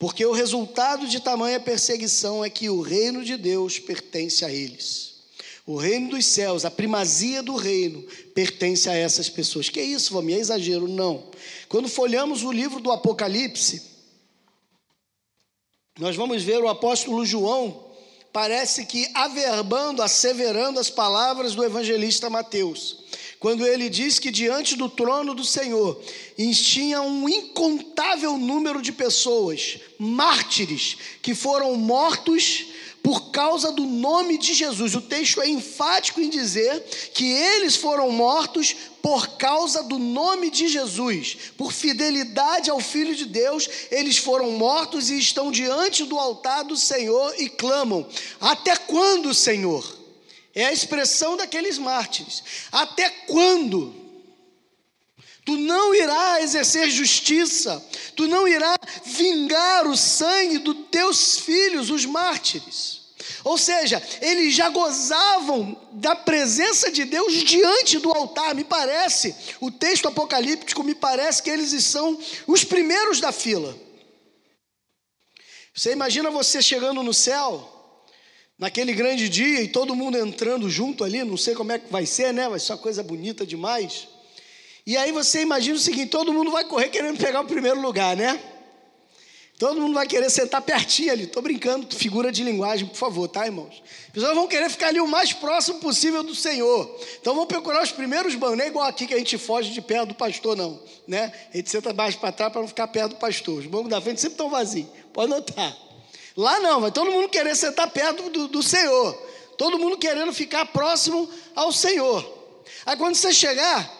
Porque 0.05 0.27
o 0.27 0.33
resultado 0.33 1.09
de 1.09 1.19
tamanha 1.19 1.59
perseguição 1.59 2.45
é 2.45 2.51
que 2.51 2.69
o 2.69 2.83
reino 2.83 3.25
de 3.25 3.39
Deus 3.39 3.79
pertence 3.79 4.45
a 4.45 4.53
eles. 4.53 5.15
O 5.67 5.77
reino 5.77 6.11
dos 6.11 6.27
céus, 6.27 6.67
a 6.67 6.71
primazia 6.71 7.43
do 7.43 7.57
reino, 7.57 8.03
pertence 8.35 8.87
a 8.91 8.95
essas 8.95 9.31
pessoas. 9.31 9.71
Que 9.71 9.81
isso, 9.81 10.13
vamos? 10.13 10.35
É 10.35 10.37
exagero? 10.37 10.87
Não. 10.87 11.31
Quando 11.71 11.89
folhamos 11.89 12.43
o 12.43 12.53
livro 12.53 12.81
do 12.81 12.93
Apocalipse, 12.93 13.81
nós 15.99 16.15
vamos 16.15 16.43
ver 16.43 16.63
o 16.63 16.69
apóstolo 16.69 17.25
João, 17.25 17.87
parece 18.31 18.85
que 18.85 19.09
averbando, 19.15 20.03
asseverando 20.03 20.79
as 20.79 20.91
palavras 20.91 21.55
do 21.55 21.65
evangelista 21.65 22.29
Mateus 22.29 23.05
quando 23.39 23.67
ele 23.67 23.89
diz 23.89 24.19
que 24.19 24.31
diante 24.31 24.77
do 24.77 24.89
trono 24.89 25.35
do 25.35 25.45
Senhor 25.45 26.01
tinha 26.37 27.03
um 27.03 27.29
incontável 27.29 28.37
número 28.37 28.81
de 28.81 28.93
pessoas, 28.93 29.79
mártires, 29.99 30.97
que 31.23 31.35
foram 31.35 31.75
mortos 31.77 32.67
por 33.05 33.31
causa 33.31 33.71
do 33.71 33.85
nome 33.85 34.39
de 34.39 34.55
Jesus. 34.55 34.95
O 34.95 35.01
texto 35.03 35.43
é 35.43 35.49
enfático 35.49 36.23
em 36.23 36.31
dizer 36.31 36.83
que 37.13 37.31
eles 37.31 37.77
foram 37.77 38.11
mortos 38.11 38.75
por 39.03 39.37
causa 39.37 39.83
do 39.83 39.99
nome 39.99 40.51
de 40.51 40.67
Jesus, 40.67 41.37
por 41.59 41.71
fidelidade 41.71 42.71
ao 42.71 42.81
Filho 42.81 43.15
de 43.15 43.27
Deus, 43.27 43.69
eles 43.91 44.17
foram 44.17 44.53
mortos 44.53 45.11
e 45.11 45.19
estão 45.19 45.51
diante 45.51 46.05
do 46.05 46.19
altar 46.19 46.65
do 46.65 46.75
Senhor 46.75 47.35
e 47.39 47.51
clamam: 47.51 48.07
Até 48.41 48.75
quando, 48.75 49.35
Senhor? 49.35 50.04
É 50.55 50.67
a 50.67 50.73
expressão 50.73 51.37
daqueles 51.37 51.79
mártires. 51.79 52.43
Até 52.71 53.11
quando? 53.11 54.05
Tu 55.45 55.57
não 55.57 55.95
irá 55.95 56.41
exercer 56.41 56.89
justiça, 56.91 57.85
tu 58.17 58.27
não 58.27 58.49
irá 58.49 58.75
vingar 59.05 59.87
o 59.87 59.97
sangue 59.97 60.59
dos 60.59 60.77
teus 60.91 61.39
filhos, 61.41 61.91
os 61.91 62.07
mártires. 62.07 63.05
Ou 63.43 63.59
seja, 63.59 64.03
eles 64.23 64.55
já 64.55 64.71
gozavam 64.71 65.79
da 65.93 66.17
presença 66.17 66.91
de 66.91 67.05
Deus 67.05 67.35
diante 67.35 67.99
do 67.99 68.11
altar, 68.11 68.55
me 68.55 68.65
parece, 68.65 69.35
o 69.61 69.71
texto 69.71 70.09
apocalíptico 70.09 70.83
me 70.83 70.95
parece 70.95 71.43
que 71.43 71.51
eles 71.51 71.85
são 71.85 72.19
os 72.47 72.65
primeiros 72.65 73.21
da 73.21 73.31
fila. 73.31 73.77
Você 75.75 75.93
imagina 75.93 76.31
você 76.31 76.63
chegando 76.63 77.03
no 77.03 77.13
céu, 77.13 77.74
naquele 78.59 78.93
grande 78.93 79.29
dia 79.29 79.63
e 79.63 79.69
todo 79.69 79.95
mundo 79.95 80.17
entrando 80.17 80.69
junto 80.71 81.05
ali, 81.05 81.23
não 81.25 81.37
sei 81.37 81.55
como 81.55 81.73
é 81.73 81.79
que 81.79 81.91
vai 81.91 82.07
ser, 82.07 82.33
né? 82.33 82.49
Vai 82.49 82.61
ser 82.61 82.73
uma 82.73 82.79
coisa 82.79 83.03
bonita 83.03 83.47
demais. 83.47 84.09
E 84.87 84.97
aí 84.97 85.13
você 85.13 85.43
imagina 85.43 85.77
o 85.77 85.81
seguinte: 85.81 86.09
todo 86.09 86.33
mundo 86.33 86.51
vai 86.51 86.65
correr 86.65 86.89
querendo 86.89 87.19
pegar 87.19 87.41
o 87.41 87.47
primeiro 87.47 87.81
lugar, 87.81 88.17
né? 88.17 88.41
Todo 89.57 89.81
mundo 89.81 89.95
vai 89.95 90.07
querer 90.07 90.29
sentar 90.31 90.61
pertinho 90.61 91.13
ali. 91.13 91.25
Estou 91.25 91.41
brincando, 91.41 91.87
figura 91.95 92.33
de 92.33 92.43
linguagem, 92.43 92.89
por 92.89 92.97
favor, 92.97 93.29
tá, 93.29 93.47
irmãos? 93.47 93.83
As 94.07 94.13
pessoas 94.13 94.35
vão 94.35 94.49
querer 94.49 94.69
ficar 94.69 94.89
ali 94.89 95.01
o 95.01 95.07
mais 95.07 95.33
próximo 95.33 95.79
possível 95.79 96.25
do 96.25 96.35
Senhor. 96.35 97.01
Então 97.21 97.37
vão 97.37 97.47
procurar 97.47 97.83
os 97.83 97.93
primeiros 97.93 98.35
bancos. 98.35 98.59
Não 98.59 98.65
é 98.65 98.69
igual 98.69 98.87
aqui 98.87 99.07
que 99.07 99.15
a 99.15 99.19
gente 99.19 99.39
foge 99.39 99.71
de 99.71 99.81
perto 99.81 100.09
do 100.09 100.15
pastor, 100.15 100.57
não. 100.57 100.83
Né? 101.07 101.33
A 101.53 101.57
gente 101.57 101.71
senta 101.71 101.93
mais 101.93 102.17
para 102.17 102.33
trás 102.33 102.53
para 102.53 102.63
não 102.63 102.69
ficar 102.69 102.89
perto 102.89 103.11
do 103.11 103.17
pastor. 103.17 103.61
Os 103.61 103.67
bancos 103.67 103.91
da 103.91 104.01
frente 104.01 104.21
sempre 104.21 104.35
estão 104.35 104.51
vazios. 104.51 104.89
Pode 105.13 105.31
notar. 105.31 105.75
Lá 106.37 106.59
não, 106.61 106.81
vai 106.81 106.91
todo 106.91 107.11
mundo 107.11 107.29
querer 107.29 107.55
sentar 107.55 107.91
perto 107.91 108.29
do, 108.29 108.49
do 108.49 108.63
Senhor. 108.63 109.15
Todo 109.57 109.79
mundo 109.79 109.97
querendo 109.97 110.33
ficar 110.33 110.67
próximo 110.67 111.31
ao 111.55 111.73
Senhor. 111.73 112.23
Aí 112.85 112.97
quando 112.97 113.15
você 113.15 113.33
chegar, 113.33 113.91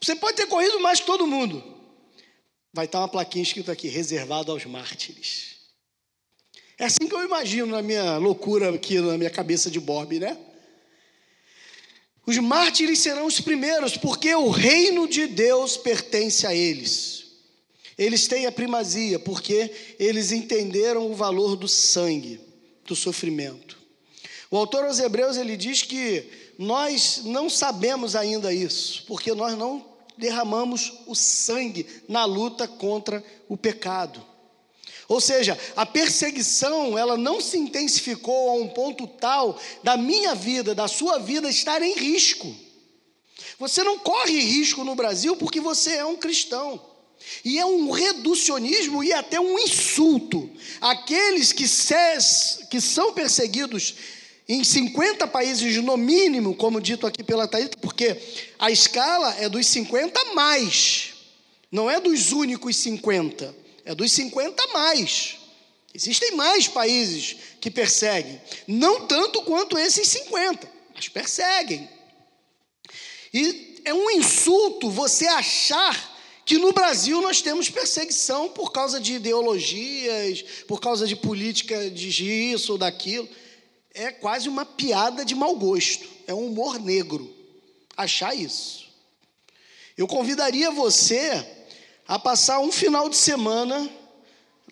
você 0.00 0.16
pode 0.16 0.36
ter 0.36 0.46
corrido 0.46 0.80
mais 0.80 1.00
que 1.00 1.06
todo 1.06 1.26
mundo. 1.26 1.62
Vai 2.72 2.86
estar 2.86 2.98
uma 3.00 3.08
plaquinha 3.08 3.42
escrita 3.42 3.72
aqui, 3.72 3.88
reservado 3.88 4.50
aos 4.50 4.64
mártires. 4.64 5.56
É 6.78 6.86
assim 6.86 7.06
que 7.06 7.14
eu 7.14 7.24
imagino 7.24 7.66
na 7.66 7.82
minha 7.82 8.16
loucura 8.16 8.74
aqui, 8.74 8.98
na 8.98 9.18
minha 9.18 9.30
cabeça 9.30 9.70
de 9.70 9.78
Bob, 9.78 10.18
né? 10.18 10.38
Os 12.26 12.38
mártires 12.38 13.00
serão 13.00 13.26
os 13.26 13.40
primeiros, 13.40 13.96
porque 13.96 14.34
o 14.34 14.50
reino 14.50 15.08
de 15.08 15.26
Deus 15.26 15.76
pertence 15.76 16.46
a 16.46 16.54
eles. 16.54 17.19
Eles 18.00 18.26
têm 18.26 18.46
a 18.46 18.52
primazia, 18.52 19.18
porque 19.18 19.70
eles 19.98 20.32
entenderam 20.32 21.12
o 21.12 21.14
valor 21.14 21.54
do 21.54 21.68
sangue, 21.68 22.40
do 22.86 22.96
sofrimento. 22.96 23.78
O 24.50 24.56
autor 24.56 24.86
aos 24.86 24.98
Hebreus 24.98 25.36
ele 25.36 25.54
diz 25.54 25.82
que 25.82 26.24
nós 26.58 27.20
não 27.24 27.50
sabemos 27.50 28.16
ainda 28.16 28.54
isso, 28.54 29.04
porque 29.06 29.34
nós 29.34 29.56
não 29.56 29.84
derramamos 30.16 30.94
o 31.06 31.14
sangue 31.14 31.86
na 32.08 32.24
luta 32.24 32.66
contra 32.66 33.22
o 33.46 33.54
pecado. 33.54 34.24
Ou 35.06 35.20
seja, 35.20 35.58
a 35.76 35.84
perseguição, 35.84 36.96
ela 36.96 37.18
não 37.18 37.38
se 37.38 37.58
intensificou 37.58 38.48
a 38.48 38.54
um 38.54 38.68
ponto 38.68 39.06
tal 39.06 39.60
da 39.82 39.98
minha 39.98 40.34
vida, 40.34 40.74
da 40.74 40.88
sua 40.88 41.18
vida 41.18 41.50
estar 41.50 41.82
em 41.82 41.92
risco. 41.92 42.50
Você 43.58 43.82
não 43.82 43.98
corre 43.98 44.40
risco 44.40 44.84
no 44.84 44.94
Brasil 44.94 45.36
porque 45.36 45.60
você 45.60 45.96
é 45.96 46.06
um 46.06 46.16
cristão. 46.16 46.89
E 47.44 47.58
é 47.58 47.66
um 47.66 47.90
reducionismo 47.90 49.04
e 49.04 49.12
até 49.12 49.40
um 49.40 49.58
insulto. 49.58 50.50
Aqueles 50.80 51.52
que, 51.52 51.68
ses, 51.68 52.60
que 52.70 52.80
são 52.80 53.12
perseguidos 53.12 53.94
em 54.48 54.64
50 54.64 55.26
países 55.28 55.76
no 55.82 55.96
mínimo, 55.96 56.54
como 56.54 56.80
dito 56.80 57.06
aqui 57.06 57.22
pela 57.22 57.46
Thaís, 57.46 57.70
porque 57.80 58.16
a 58.58 58.70
escala 58.70 59.36
é 59.38 59.48
dos 59.48 59.66
50 59.66 60.34
mais, 60.34 61.14
não 61.70 61.88
é 61.88 62.00
dos 62.00 62.32
únicos 62.32 62.76
50 62.76 63.60
é 63.84 63.94
dos 63.94 64.12
50 64.12 64.68
mais. 64.68 65.36
Existem 65.92 66.36
mais 66.36 66.68
países 66.68 67.36
que 67.60 67.70
perseguem, 67.70 68.40
não 68.66 69.06
tanto 69.06 69.42
quanto 69.42 69.76
esses 69.76 70.06
50, 70.06 70.70
mas 70.94 71.08
perseguem. 71.08 71.88
E 73.34 73.80
é 73.84 73.92
um 73.92 74.10
insulto 74.10 74.88
você 74.90 75.26
achar 75.26 76.09
que 76.50 76.58
no 76.58 76.72
Brasil 76.72 77.22
nós 77.22 77.40
temos 77.40 77.70
perseguição 77.70 78.48
por 78.48 78.72
causa 78.72 78.98
de 78.98 79.12
ideologias, 79.12 80.42
por 80.66 80.80
causa 80.80 81.06
de 81.06 81.14
política 81.14 81.88
de 81.88 82.28
isso 82.28 82.72
ou 82.72 82.78
daquilo. 82.78 83.28
É 83.94 84.10
quase 84.10 84.48
uma 84.48 84.66
piada 84.66 85.24
de 85.24 85.32
mau 85.32 85.54
gosto, 85.54 86.08
é 86.26 86.34
um 86.34 86.48
humor 86.48 86.80
negro 86.80 87.32
achar 87.96 88.34
isso. 88.34 88.88
Eu 89.96 90.08
convidaria 90.08 90.72
você 90.72 91.46
a 92.04 92.18
passar 92.18 92.58
um 92.58 92.72
final 92.72 93.08
de 93.08 93.16
semana 93.16 93.88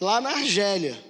lá 0.01 0.21
na 0.21 0.31
Argélia, 0.31 1.01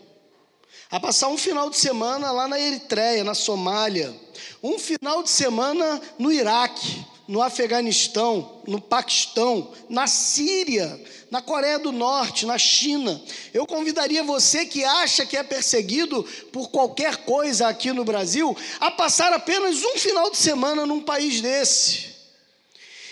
a 0.90 1.00
passar 1.00 1.28
um 1.28 1.38
final 1.38 1.70
de 1.70 1.78
semana 1.78 2.30
lá 2.30 2.46
na 2.46 2.60
Eritreia, 2.60 3.24
na 3.24 3.32
Somália, 3.32 4.14
um 4.62 4.78
final 4.78 5.22
de 5.22 5.30
semana 5.30 5.98
no 6.18 6.30
Iraque, 6.30 7.06
no 7.28 7.42
Afeganistão, 7.42 8.62
no 8.66 8.80
Paquistão, 8.80 9.70
na 9.86 10.06
Síria, 10.06 10.98
na 11.30 11.42
Coreia 11.42 11.78
do 11.78 11.92
Norte, 11.92 12.46
na 12.46 12.56
China. 12.56 13.22
Eu 13.52 13.66
convidaria 13.66 14.24
você 14.24 14.64
que 14.64 14.82
acha 14.82 15.26
que 15.26 15.36
é 15.36 15.42
perseguido 15.42 16.24
por 16.50 16.70
qualquer 16.70 17.18
coisa 17.18 17.68
aqui 17.68 17.92
no 17.92 18.02
Brasil 18.02 18.56
a 18.80 18.90
passar 18.90 19.30
apenas 19.34 19.84
um 19.84 19.98
final 19.98 20.30
de 20.30 20.38
semana 20.38 20.86
num 20.86 21.02
país 21.02 21.42
desse 21.42 22.16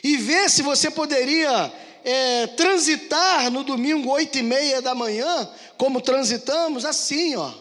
e 0.02 0.16
ver 0.16 0.48
se 0.48 0.62
você 0.62 0.90
poderia 0.90 1.70
é, 2.02 2.46
transitar 2.46 3.50
no 3.50 3.64
domingo, 3.64 4.10
oito 4.12 4.38
e 4.38 4.42
meia 4.42 4.80
da 4.80 4.94
manhã, 4.94 5.46
como 5.76 6.00
transitamos, 6.00 6.86
assim, 6.86 7.36
ó, 7.36 7.52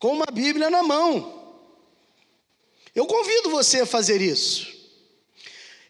com 0.00 0.08
uma 0.08 0.26
Bíblia 0.26 0.70
na 0.70 0.82
mão. 0.82 1.54
Eu 2.92 3.06
convido 3.06 3.50
você 3.50 3.82
a 3.82 3.86
fazer 3.86 4.20
isso. 4.20 4.75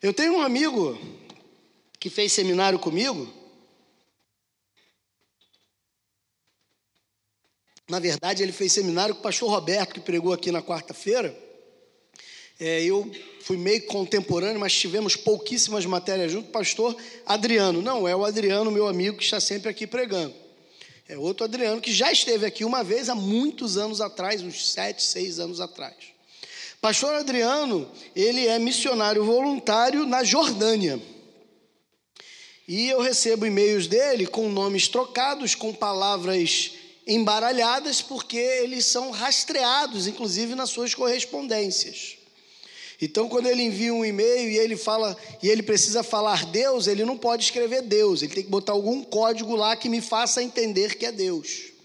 Eu 0.03 0.13
tenho 0.13 0.35
um 0.35 0.43
amigo 0.43 0.99
que 1.99 2.11
fez 2.11 2.33
seminário 2.33 2.79
comigo. 2.79 3.33
Na 7.89 7.99
verdade, 7.99 8.43
ele 8.43 8.53
fez 8.53 8.73
seminário 8.73 9.15
com 9.15 9.21
o 9.21 9.23
pastor 9.23 9.49
Roberto, 9.49 9.95
que 9.95 10.01
pregou 10.01 10.33
aqui 10.33 10.53
na 10.53 10.63
quarta-feira. 10.63 11.35
É, 12.59 12.83
eu 12.83 13.11
fui 13.41 13.57
meio 13.57 13.87
contemporâneo, 13.87 14.61
mas 14.61 14.75
tivemos 14.75 15.17
pouquíssimas 15.17 15.87
matérias 15.87 16.33
junto. 16.33 16.51
Pastor 16.51 16.97
Adriano, 17.25 17.81
não 17.81 18.07
é 18.07 18.15
o 18.15 18.25
Adriano, 18.25 18.71
meu 18.71 18.89
amigo, 18.89 19.17
que 19.17 19.25
está 19.25 19.41
sempre 19.41 19.71
aqui 19.71 19.87
pregando. 19.87 20.35
É 21.09 21.17
outro 21.17 21.45
Adriano 21.45 21.81
que 21.81 21.93
já 21.93 22.11
esteve 22.11 22.45
aqui 22.45 22.65
uma 22.65 22.83
vez 22.83 23.09
há 23.09 23.15
muitos 23.15 23.77
anos 23.79 24.01
atrás, 24.01 24.43
uns 24.43 24.73
sete, 24.73 25.03
seis 25.03 25.39
anos 25.39 25.61
atrás. 25.61 26.16
Pastor 26.87 27.17
Adriano, 27.17 27.91
ele 28.15 28.47
é 28.47 28.61
missionário 28.61 29.25
voluntário 29.25 30.07
na 30.07 30.23
Jordânia. 30.23 31.03
E 32.69 32.89
eu 32.89 33.01
recebo 33.01 33.45
e-mails 33.45 33.89
dele 33.89 34.25
com 34.25 34.49
nomes 34.49 34.87
trocados, 34.87 35.57
com 35.57 35.75
palavras 35.75 36.75
embaralhadas, 37.05 38.01
porque 38.01 38.37
eles 38.37 38.85
são 38.85 39.11
rastreados, 39.11 40.07
inclusive 40.07 40.55
nas 40.55 40.71
suas 40.71 40.95
correspondências. 40.95 42.19
Então, 43.03 43.29
quando 43.29 43.49
ele 43.49 43.65
envia 43.65 43.93
um 43.93 44.05
e-mail 44.05 44.49
e 44.49 44.57
ele 44.57 44.77
fala 44.77 45.17
e 45.43 45.49
ele 45.49 45.65
precisa 45.65 46.05
falar 46.05 46.47
Deus, 46.47 46.87
ele 46.87 47.05
não 47.05 47.19
pode 47.19 47.43
escrever 47.43 47.83
Deus, 47.83 48.23
ele 48.23 48.33
tem 48.33 48.45
que 48.45 48.49
botar 48.49 48.75
algum 48.75 49.03
código 49.03 49.57
lá 49.57 49.75
que 49.75 49.89
me 49.89 50.01
faça 50.01 50.41
entender 50.41 50.95
que 50.95 51.07
é 51.07 51.11
Deus. 51.11 51.76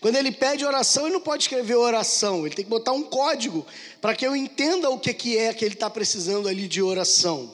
Quando 0.00 0.16
ele 0.16 0.30
pede 0.30 0.64
oração, 0.64 1.04
ele 1.04 1.14
não 1.14 1.20
pode 1.20 1.44
escrever 1.44 1.74
oração, 1.74 2.46
ele 2.46 2.54
tem 2.54 2.64
que 2.64 2.70
botar 2.70 2.92
um 2.92 3.02
código 3.02 3.66
para 4.00 4.14
que 4.14 4.26
eu 4.26 4.36
entenda 4.36 4.88
o 4.90 4.98
que, 4.98 5.12
que 5.12 5.36
é 5.36 5.52
que 5.52 5.64
ele 5.64 5.74
está 5.74 5.90
precisando 5.90 6.48
ali 6.48 6.68
de 6.68 6.80
oração. 6.80 7.52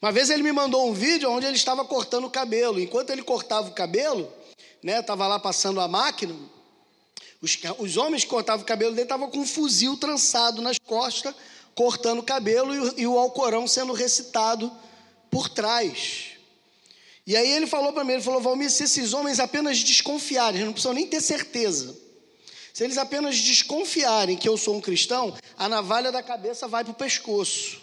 Uma 0.00 0.12
vez 0.12 0.30
ele 0.30 0.42
me 0.42 0.52
mandou 0.52 0.88
um 0.88 0.92
vídeo 0.92 1.30
onde 1.30 1.46
ele 1.46 1.56
estava 1.56 1.84
cortando 1.84 2.24
o 2.24 2.30
cabelo. 2.30 2.80
Enquanto 2.80 3.10
ele 3.10 3.22
cortava 3.22 3.68
o 3.68 3.72
cabelo, 3.72 4.32
né, 4.82 5.00
estava 5.00 5.26
lá 5.26 5.38
passando 5.38 5.80
a 5.80 5.86
máquina, 5.86 6.34
os, 7.40 7.58
os 7.78 7.96
homens 7.96 8.24
que 8.24 8.30
cortavam 8.30 8.62
o 8.62 8.66
cabelo 8.66 8.92
dele 8.92 9.04
estavam 9.04 9.30
com 9.30 9.38
um 9.38 9.46
fuzil 9.46 9.96
trançado 9.96 10.60
nas 10.60 10.78
costas 10.78 11.34
cortando 11.74 12.20
o 12.20 12.22
cabelo 12.22 12.74
e, 12.74 13.02
e 13.02 13.06
o 13.06 13.18
Alcorão 13.18 13.66
sendo 13.66 13.92
recitado 13.92 14.70
por 15.30 15.48
trás. 15.48 16.31
E 17.26 17.36
aí 17.36 17.50
ele 17.50 17.66
falou 17.66 17.92
para 17.92 18.04
mim, 18.04 18.12
ele 18.12 18.22
falou, 18.22 18.40
Valmir, 18.40 18.70
se 18.70 18.84
esses 18.84 19.12
homens 19.12 19.38
apenas 19.38 19.78
desconfiarem, 19.78 20.56
eles 20.56 20.66
não 20.66 20.72
precisam 20.72 20.92
nem 20.92 21.06
ter 21.06 21.20
certeza. 21.20 21.96
Se 22.72 22.82
eles 22.82 22.96
apenas 22.96 23.36
desconfiarem 23.38 24.36
que 24.36 24.48
eu 24.48 24.56
sou 24.56 24.76
um 24.76 24.80
cristão, 24.80 25.36
a 25.56 25.68
navalha 25.68 26.10
da 26.10 26.22
cabeça 26.22 26.66
vai 26.66 26.82
para 26.82 26.92
o 26.92 26.94
pescoço. 26.94 27.81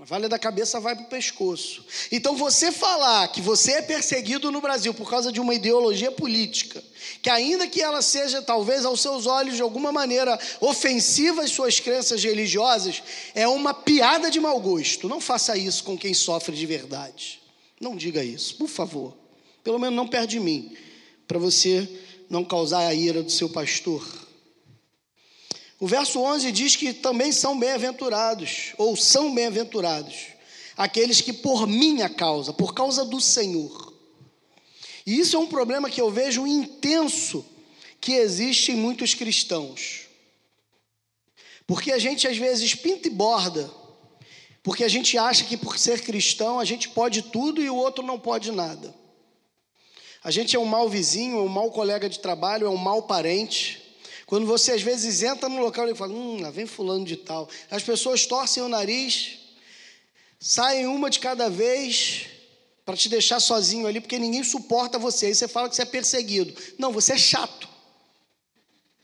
A 0.00 0.04
valha 0.04 0.26
da 0.26 0.38
cabeça 0.38 0.80
vai 0.80 0.96
para 0.96 1.04
o 1.04 1.08
pescoço. 1.08 1.84
Então, 2.10 2.34
você 2.34 2.72
falar 2.72 3.28
que 3.28 3.42
você 3.42 3.72
é 3.72 3.82
perseguido 3.82 4.50
no 4.50 4.60
Brasil 4.60 4.94
por 4.94 5.08
causa 5.08 5.30
de 5.30 5.38
uma 5.38 5.54
ideologia 5.54 6.10
política, 6.10 6.82
que 7.20 7.28
ainda 7.28 7.68
que 7.68 7.80
ela 7.82 8.00
seja, 8.00 8.40
talvez, 8.40 8.86
aos 8.86 9.02
seus 9.02 9.26
olhos, 9.26 9.54
de 9.54 9.62
alguma 9.62 9.92
maneira 9.92 10.38
ofensiva 10.60 11.42
às 11.42 11.50
suas 11.50 11.78
crenças 11.78 12.24
religiosas, 12.24 13.02
é 13.34 13.46
uma 13.46 13.74
piada 13.74 14.30
de 14.30 14.40
mau 14.40 14.58
gosto. 14.58 15.08
Não 15.08 15.20
faça 15.20 15.58
isso 15.58 15.84
com 15.84 15.96
quem 15.96 16.14
sofre 16.14 16.56
de 16.56 16.64
verdade. 16.64 17.42
Não 17.78 17.94
diga 17.94 18.24
isso, 18.24 18.56
por 18.56 18.68
favor. 18.68 19.14
Pelo 19.62 19.78
menos 19.78 19.94
não 19.94 20.08
perde 20.08 20.40
mim, 20.40 20.74
para 21.28 21.38
você 21.38 21.86
não 22.30 22.44
causar 22.44 22.86
a 22.86 22.94
ira 22.94 23.22
do 23.22 23.30
seu 23.30 23.50
pastor. 23.50 24.02
O 25.82 25.86
verso 25.88 26.20
11 26.20 26.52
diz 26.52 26.76
que 26.76 26.92
também 26.92 27.32
são 27.32 27.58
bem-aventurados, 27.58 28.72
ou 28.78 28.94
são 28.94 29.34
bem-aventurados, 29.34 30.28
aqueles 30.76 31.20
que 31.20 31.32
por 31.32 31.66
minha 31.66 32.08
causa, 32.08 32.52
por 32.52 32.72
causa 32.72 33.04
do 33.04 33.20
Senhor. 33.20 33.92
E 35.04 35.18
isso 35.18 35.34
é 35.34 35.40
um 35.40 35.46
problema 35.48 35.90
que 35.90 36.00
eu 36.00 36.08
vejo 36.08 36.46
intenso 36.46 37.44
que 38.00 38.12
existe 38.12 38.70
em 38.70 38.76
muitos 38.76 39.14
cristãos. 39.14 40.02
Porque 41.66 41.90
a 41.90 41.98
gente 41.98 42.28
às 42.28 42.36
vezes 42.38 42.76
pinta 42.76 43.08
e 43.08 43.10
borda, 43.10 43.68
porque 44.62 44.84
a 44.84 44.88
gente 44.88 45.18
acha 45.18 45.42
que 45.42 45.56
por 45.56 45.76
ser 45.76 46.00
cristão 46.02 46.60
a 46.60 46.64
gente 46.64 46.90
pode 46.90 47.22
tudo 47.22 47.60
e 47.60 47.68
o 47.68 47.74
outro 47.74 48.06
não 48.06 48.20
pode 48.20 48.52
nada. 48.52 48.94
A 50.22 50.30
gente 50.30 50.54
é 50.54 50.60
um 50.60 50.64
mau 50.64 50.88
vizinho, 50.88 51.38
é 51.38 51.42
um 51.42 51.48
mau 51.48 51.72
colega 51.72 52.08
de 52.08 52.20
trabalho, 52.20 52.68
é 52.68 52.70
um 52.70 52.76
mau 52.76 53.02
parente. 53.02 53.81
Quando 54.32 54.46
você 54.46 54.72
às 54.72 54.80
vezes 54.80 55.22
entra 55.22 55.46
no 55.46 55.60
local 55.60 55.86
e 55.90 55.94
fala, 55.94 56.14
hum, 56.14 56.40
lá 56.40 56.50
vem 56.50 56.64
fulano 56.64 57.04
de 57.04 57.18
tal. 57.18 57.50
As 57.70 57.82
pessoas 57.82 58.24
torcem 58.24 58.62
o 58.62 58.68
nariz, 58.68 59.40
saem 60.40 60.86
uma 60.86 61.10
de 61.10 61.18
cada 61.18 61.50
vez 61.50 62.28
para 62.82 62.96
te 62.96 63.10
deixar 63.10 63.40
sozinho 63.40 63.86
ali, 63.86 64.00
porque 64.00 64.18
ninguém 64.18 64.42
suporta 64.42 64.98
você. 64.98 65.26
Aí 65.26 65.34
você 65.34 65.46
fala 65.46 65.68
que 65.68 65.76
você 65.76 65.82
é 65.82 65.84
perseguido. 65.84 66.54
Não, 66.78 66.90
você 66.90 67.12
é 67.12 67.18
chato. 67.18 67.68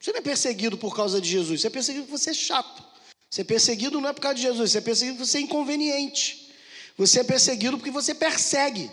Você 0.00 0.12
não 0.12 0.20
é 0.20 0.22
perseguido 0.22 0.78
por 0.78 0.96
causa 0.96 1.20
de 1.20 1.28
Jesus, 1.28 1.60
você 1.60 1.66
é 1.66 1.70
perseguido 1.70 2.06
porque 2.06 2.18
você 2.18 2.30
é 2.30 2.32
chato. 2.32 2.82
Você 3.28 3.42
é 3.42 3.44
perseguido 3.44 4.00
não 4.00 4.08
é 4.08 4.14
por 4.14 4.22
causa 4.22 4.36
de 4.36 4.40
Jesus, 4.40 4.70
você 4.70 4.78
é 4.78 4.80
perseguido 4.80 5.18
porque 5.18 5.30
você 5.30 5.36
é 5.36 5.40
inconveniente. 5.42 6.54
Você 6.96 7.20
é 7.20 7.24
perseguido 7.24 7.76
porque 7.76 7.90
você 7.90 8.14
persegue. 8.14 8.90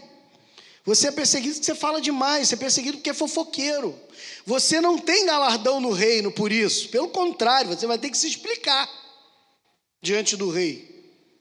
Você 0.85 1.07
é 1.07 1.11
perseguido 1.11 1.55
porque 1.55 1.65
você 1.65 1.75
fala 1.75 1.99
demais, 1.99 2.47
você 2.47 2.53
é 2.53 2.57
perseguido 2.57 2.97
porque 2.97 3.09
é 3.09 3.13
fofoqueiro. 3.13 3.99
Você 4.45 4.79
não 4.79 4.99
tem 4.99 5.25
galardão 5.25 5.79
no 5.79 5.91
reino 5.91 6.31
por 6.31 6.51
isso. 6.51 6.89
Pelo 6.89 7.09
contrário, 7.09 7.75
você 7.75 7.87
vai 7.87 7.97
ter 7.97 8.11
que 8.11 8.17
se 8.17 8.27
explicar 8.27 8.87
diante 9.99 10.37
do 10.37 10.51
rei. 10.51 10.93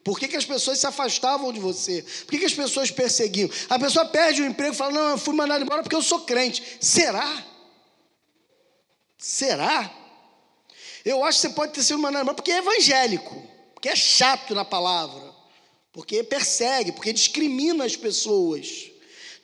Por 0.03 0.19
que, 0.19 0.29
que 0.29 0.37
as 0.37 0.47
pessoas 0.47 0.79
se 0.79 0.87
afastavam 0.87 1.53
de 1.53 1.61
você? 1.61 2.03
Por 2.03 2.31
que, 2.31 2.39
que 2.39 2.45
as 2.47 2.55
pessoas 2.55 2.91
perseguiam? 2.91 3.51
A 3.69 3.79
pessoa 3.79 4.07
perde 4.07 4.41
o 4.41 4.47
emprego 4.47 4.75
e 4.75 4.77
fala: 4.77 4.93
Não, 4.93 5.11
eu 5.11 5.19
fui 5.19 5.35
mandado 5.35 5.63
embora 5.63 5.83
porque 5.83 5.97
eu 5.97 6.03
sou 6.03 6.21
crente. 6.21 6.79
Será? 6.81 7.45
Será? 9.19 9.95
Eu 11.05 11.23
acho 11.23 11.41
que 11.41 11.49
você 11.49 11.55
pode 11.55 11.73
ter 11.73 11.83
sido 11.83 11.99
mandado 11.99 12.23
embora 12.23 12.35
porque 12.35 12.51
é 12.51 12.59
evangélico, 12.59 13.43
porque 13.75 13.91
é 13.91 13.97
chato 13.97 14.55
na 14.55 14.65
palavra, 14.65 15.35
porque 15.93 16.23
persegue, 16.23 16.93
porque 16.93 17.13
discrimina 17.13 17.85
as 17.85 17.95
pessoas 17.95 18.91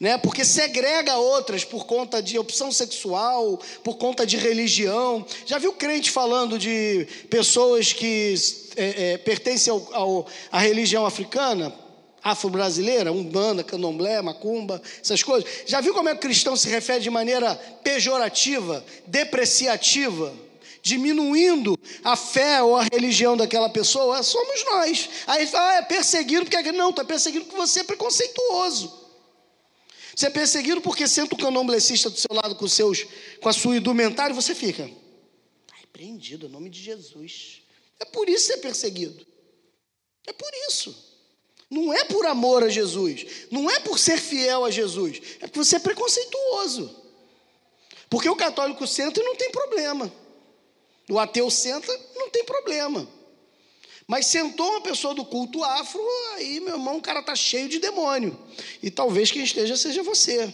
né? 0.00 0.16
Porque 0.16 0.46
segrega 0.46 1.18
outras 1.18 1.62
por 1.62 1.84
conta 1.84 2.22
de 2.22 2.38
opção 2.38 2.72
sexual, 2.72 3.60
por 3.84 3.98
conta 3.98 4.26
de 4.26 4.38
religião. 4.38 5.26
Já 5.44 5.58
viu 5.58 5.74
crente 5.74 6.10
falando 6.10 6.58
de 6.58 7.06
pessoas 7.28 7.92
que 7.92 8.34
é, 8.76 9.12
é, 9.12 9.18
pertencem 9.18 9.70
ao, 9.70 9.94
ao, 9.94 10.26
à 10.50 10.58
religião 10.58 11.04
africana? 11.04 11.72
Afro-brasileira, 12.22 13.12
umbanda, 13.12 13.64
candomblé, 13.64 14.20
macumba, 14.20 14.80
essas 15.02 15.22
coisas. 15.22 15.48
Já 15.66 15.80
viu 15.80 15.94
como 15.94 16.08
é 16.08 16.12
que 16.12 16.18
o 16.18 16.20
cristão 16.20 16.54
se 16.54 16.68
refere 16.68 17.00
de 17.00 17.10
maneira 17.10 17.54
pejorativa, 17.84 18.82
depreciativa? 19.06 20.32
diminuindo 20.82 21.78
a 22.02 22.16
fé 22.16 22.62
ou 22.62 22.74
a 22.74 22.84
religião 22.90 23.36
daquela 23.36 23.68
pessoa, 23.68 24.22
somos 24.22 24.64
nós. 24.64 25.10
Aí 25.26 25.46
fala, 25.46 25.72
ah, 25.72 25.74
é 25.74 25.82
perseguido 25.82 26.46
porque 26.46 26.72
não, 26.72 26.88
está 26.88 27.04
perseguido 27.04 27.44
porque 27.44 27.60
você 27.60 27.80
é 27.80 27.84
preconceituoso. 27.84 28.99
Você 30.14 30.26
é 30.26 30.30
perseguido 30.30 30.80
porque 30.80 31.06
senta 31.06 31.34
o 31.34 31.38
candomblessista 31.38 32.10
do 32.10 32.18
seu 32.18 32.34
lado 32.34 32.54
com, 32.54 32.66
seus, 32.68 33.06
com 33.40 33.48
a 33.48 33.52
sua 33.52 33.76
indumentária 33.76 34.34
você 34.34 34.54
fica. 34.54 34.90
Repreendido, 35.80 36.46
em 36.46 36.50
nome 36.50 36.70
de 36.70 36.80
Jesus. 36.80 37.62
É 37.98 38.04
por 38.04 38.28
isso 38.28 38.48
que 38.48 38.52
é 38.54 38.56
perseguido. 38.56 39.26
É 40.26 40.32
por 40.32 40.50
isso. 40.68 41.10
Não 41.70 41.92
é 41.92 42.04
por 42.04 42.26
amor 42.26 42.64
a 42.64 42.68
Jesus. 42.68 43.46
Não 43.50 43.70
é 43.70 43.78
por 43.80 43.98
ser 43.98 44.18
fiel 44.18 44.64
a 44.64 44.70
Jesus. 44.70 45.20
É 45.40 45.46
porque 45.46 45.58
você 45.58 45.76
é 45.76 45.80
preconceituoso. 45.80 46.96
Porque 48.08 48.28
o 48.28 48.34
católico 48.34 48.86
senta 48.86 49.20
e 49.20 49.22
não 49.22 49.36
tem 49.36 49.50
problema. 49.50 50.12
O 51.08 51.18
ateu 51.18 51.48
senta, 51.50 51.92
não 52.16 52.28
tem 52.30 52.44
problema. 52.44 53.06
Mas 54.10 54.26
sentou 54.26 54.68
uma 54.68 54.80
pessoa 54.80 55.14
do 55.14 55.24
culto 55.24 55.62
afro, 55.62 56.04
aí, 56.34 56.58
meu 56.58 56.74
irmão, 56.74 56.96
o 56.96 57.00
cara 57.00 57.20
está 57.20 57.36
cheio 57.36 57.68
de 57.68 57.78
demônio. 57.78 58.36
E 58.82 58.90
talvez 58.90 59.30
quem 59.30 59.44
esteja 59.44 59.76
seja 59.76 60.02
você. 60.02 60.52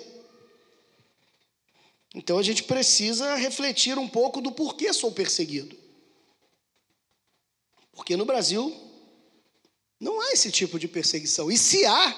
Então 2.14 2.36
a 2.36 2.42
gente 2.42 2.64
precisa 2.64 3.34
refletir 3.34 3.98
um 3.98 4.06
pouco 4.06 4.42
do 4.42 4.52
porquê 4.52 4.92
sou 4.92 5.10
perseguido. 5.10 5.74
Porque 7.92 8.14
no 8.14 8.26
Brasil 8.26 8.76
não 9.98 10.20
há 10.20 10.32
esse 10.32 10.52
tipo 10.52 10.78
de 10.78 10.86
perseguição. 10.86 11.50
E 11.50 11.56
se 11.56 11.82
há, 11.86 12.14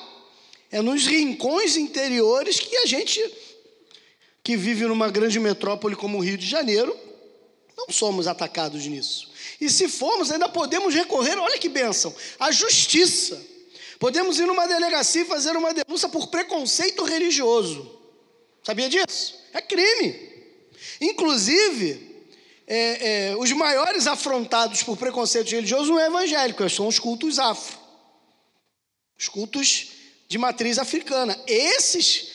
é 0.72 0.82
nos 0.82 1.06
rincões 1.06 1.76
interiores 1.76 2.58
que 2.58 2.78
a 2.78 2.86
gente, 2.86 3.22
que 4.42 4.56
vive 4.56 4.86
numa 4.86 5.08
grande 5.08 5.38
metrópole 5.38 5.94
como 5.94 6.18
o 6.18 6.20
Rio 6.20 6.36
de 6.36 6.48
Janeiro, 6.48 6.98
não 7.76 7.92
somos 7.92 8.26
atacados 8.26 8.84
nisso. 8.86 9.27
E 9.60 9.68
se 9.68 9.88
formos, 9.88 10.30
ainda 10.30 10.48
podemos 10.48 10.94
recorrer, 10.94 11.36
olha 11.38 11.58
que 11.58 11.68
bênção, 11.68 12.14
à 12.38 12.50
justiça. 12.50 13.40
Podemos 13.98 14.38
ir 14.38 14.46
numa 14.46 14.66
delegacia 14.66 15.22
e 15.22 15.24
fazer 15.24 15.56
uma 15.56 15.74
denúncia 15.74 16.08
por 16.08 16.28
preconceito 16.28 17.02
religioso. 17.02 17.98
Sabia 18.62 18.88
disso? 18.88 19.34
É 19.52 19.60
crime. 19.60 20.28
Inclusive, 21.00 22.08
é, 22.66 23.30
é, 23.30 23.36
os 23.36 23.50
maiores 23.52 24.06
afrontados 24.06 24.82
por 24.82 24.96
preconceito 24.96 25.50
religioso 25.50 25.90
não 25.90 25.98
é 25.98 26.06
evangélico, 26.06 26.68
são 26.68 26.86
os 26.86 26.98
cultos 26.98 27.38
afro. 27.38 27.78
Os 29.18 29.28
cultos 29.28 29.88
de 30.28 30.38
matriz 30.38 30.78
africana. 30.78 31.36
Esses 31.46 32.28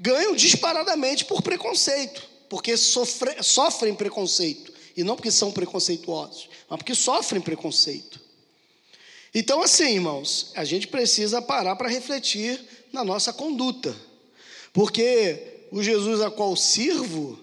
ganham 0.00 0.34
disparadamente 0.34 1.24
por 1.26 1.42
preconceito, 1.42 2.22
porque 2.48 2.76
sofre, 2.76 3.42
sofrem 3.42 3.94
preconceito. 3.94 4.72
E 4.96 5.04
não 5.04 5.16
porque 5.16 5.30
são 5.30 5.52
preconceituosos, 5.52 6.48
mas 6.74 6.78
porque 6.78 6.94
sofrem 6.94 7.40
preconceito. 7.40 8.20
Então, 9.32 9.62
assim, 9.62 9.94
irmãos, 9.94 10.50
a 10.56 10.64
gente 10.64 10.88
precisa 10.88 11.40
parar 11.40 11.76
para 11.76 11.88
refletir 11.88 12.60
na 12.92 13.04
nossa 13.04 13.32
conduta. 13.32 13.94
Porque 14.72 15.66
o 15.70 15.82
Jesus 15.82 16.20
a 16.20 16.30
qual 16.32 16.56
sirvo, 16.56 17.38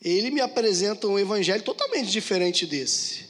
ele 0.00 0.30
me 0.30 0.40
apresenta 0.40 1.08
um 1.08 1.18
evangelho 1.18 1.62
totalmente 1.62 2.10
diferente 2.10 2.64
desse. 2.64 3.28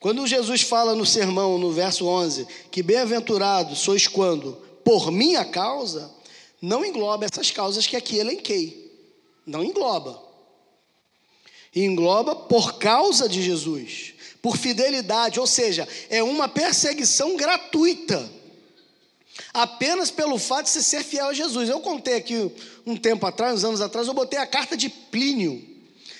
Quando 0.00 0.26
Jesus 0.26 0.62
fala 0.62 0.94
no 0.94 1.04
sermão, 1.04 1.58
no 1.58 1.70
verso 1.70 2.06
11, 2.06 2.46
que 2.70 2.82
bem-aventurado 2.82 3.76
sois 3.76 4.06
quando, 4.08 4.54
por 4.82 5.10
minha 5.10 5.44
causa, 5.44 6.10
não 6.62 6.82
engloba 6.82 7.26
essas 7.26 7.50
causas 7.50 7.86
que 7.86 7.96
aqui 7.96 8.16
elenquei. 8.18 8.90
Não 9.46 9.62
engloba 9.62 10.24
engloba 11.82 12.36
por 12.36 12.78
causa 12.78 13.28
de 13.28 13.42
Jesus, 13.42 14.13
por 14.44 14.58
fidelidade, 14.58 15.40
ou 15.40 15.46
seja, 15.46 15.88
é 16.10 16.22
uma 16.22 16.46
perseguição 16.46 17.34
gratuita, 17.34 18.30
apenas 19.54 20.10
pelo 20.10 20.38
fato 20.38 20.66
de 20.66 20.82
ser 20.82 21.02
fiel 21.02 21.28
a 21.28 21.32
Jesus. 21.32 21.70
Eu 21.70 21.80
contei 21.80 22.16
aqui 22.16 22.52
um 22.84 22.94
tempo 22.94 23.24
atrás, 23.24 23.54
uns 23.54 23.64
anos 23.64 23.80
atrás, 23.80 24.06
eu 24.06 24.12
botei 24.12 24.38
a 24.38 24.46
carta 24.46 24.76
de 24.76 24.90
Plínio, 24.90 25.66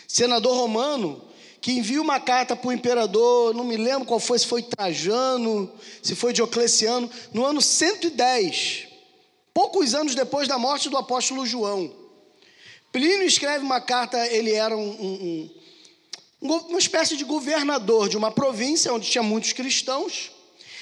senador 0.08 0.56
romano, 0.56 1.22
que 1.60 1.72
envia 1.72 2.00
uma 2.00 2.18
carta 2.18 2.56
para 2.56 2.66
o 2.66 2.72
imperador, 2.72 3.52
não 3.52 3.62
me 3.62 3.76
lembro 3.76 4.06
qual 4.06 4.18
foi, 4.18 4.38
se 4.38 4.46
foi 4.46 4.62
Trajano, 4.62 5.70
se 6.02 6.14
foi 6.14 6.32
Diocleciano, 6.32 7.10
no 7.30 7.44
ano 7.44 7.60
110, 7.60 8.86
poucos 9.52 9.94
anos 9.94 10.14
depois 10.14 10.48
da 10.48 10.56
morte 10.56 10.88
do 10.88 10.96
apóstolo 10.96 11.44
João. 11.44 11.92
Plínio 12.90 13.26
escreve 13.26 13.62
uma 13.62 13.82
carta, 13.82 14.26
ele 14.28 14.52
era 14.52 14.74
um, 14.74 14.80
um, 14.80 15.12
um, 15.12 15.50
uma 16.44 16.78
espécie 16.78 17.16
de 17.16 17.24
governador 17.24 18.08
de 18.08 18.16
uma 18.16 18.30
província 18.30 18.92
onde 18.92 19.08
tinha 19.08 19.22
muitos 19.22 19.52
cristãos, 19.52 20.30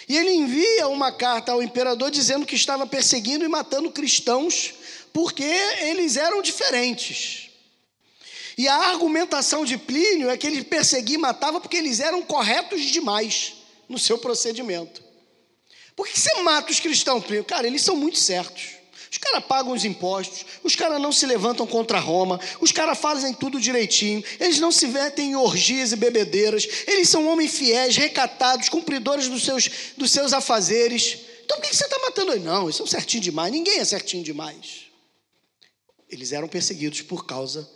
e 0.09 0.17
ele 0.17 0.33
envia 0.33 0.89
uma 0.89 1.13
carta 1.13 1.53
ao 1.53 1.63
imperador 1.63 2.11
dizendo 2.11 2.45
que 2.45 2.57
estava 2.57 2.87
perseguindo 2.87 3.45
e 3.45 3.49
matando 3.49 3.91
cristãos 3.91 4.75
porque 5.13 5.45
eles 5.45 6.17
eram 6.17 6.43
diferentes. 6.43 7.51
E 8.59 8.67
a 8.67 8.75
argumentação 8.75 9.65
de 9.65 9.79
Plínio 9.79 10.29
é 10.29 10.37
que 10.37 10.47
ele 10.47 10.65
perseguia 10.65 11.15
e 11.15 11.19
matava 11.19 11.61
porque 11.61 11.77
eles 11.77 12.01
eram 12.01 12.23
corretos 12.23 12.83
demais 12.83 13.55
no 13.89 13.99
seu 13.99 14.19
procedimento. 14.19 15.03
Por 15.95 16.09
que 16.09 16.19
você 16.19 16.35
mata 16.43 16.73
os 16.73 16.81
cristãos, 16.81 17.25
Plínio? 17.25 17.45
Cara, 17.45 17.67
eles 17.67 17.83
são 17.83 17.95
muito 17.95 18.19
certos. 18.19 18.82
Os 19.13 19.19
caras 19.19 19.45
pagam 19.45 19.75
os 19.75 19.85
impostos, 19.85 20.47
os 20.63 20.75
caras 20.75 20.99
não 20.99 21.13
se 21.13 21.27
levantam 21.27 21.67
contra 21.67 21.99
Roma, 21.99 22.41
os 22.63 22.73
caras 22.73 22.99
fazem 22.99 23.35
tudo 23.35 23.61
direitinho, 23.61 24.25
eles 24.41 24.59
não 24.59 24.73
se 24.73 24.89
metem 24.89 25.33
em 25.33 25.37
orgias 25.37 25.93
e 25.93 25.97
bebedeiras, 25.97 26.67
eles 26.87 27.11
são 27.11 27.29
homens 27.29 27.53
fiéis, 27.53 27.95
recatados, 27.95 28.71
cumpridores 28.71 29.29
dos 29.29 29.45
seus, 29.45 29.69
dos 29.99 30.11
seus 30.11 30.33
afazeres. 30.33 31.19
Então 31.45 31.59
por 31.59 31.69
que 31.69 31.77
você 31.77 31.85
está 31.85 31.99
matando 31.99 32.33
eles? 32.33 32.43
Não, 32.43 32.63
eles 32.63 32.77
são 32.77 32.87
certinho 32.87 33.23
demais, 33.23 33.53
ninguém 33.53 33.81
é 33.81 33.85
certinho 33.85 34.25
demais. 34.25 34.87
Eles 36.09 36.33
eram 36.33 36.49
perseguidos 36.49 37.03
por 37.03 37.27
causa 37.27 37.71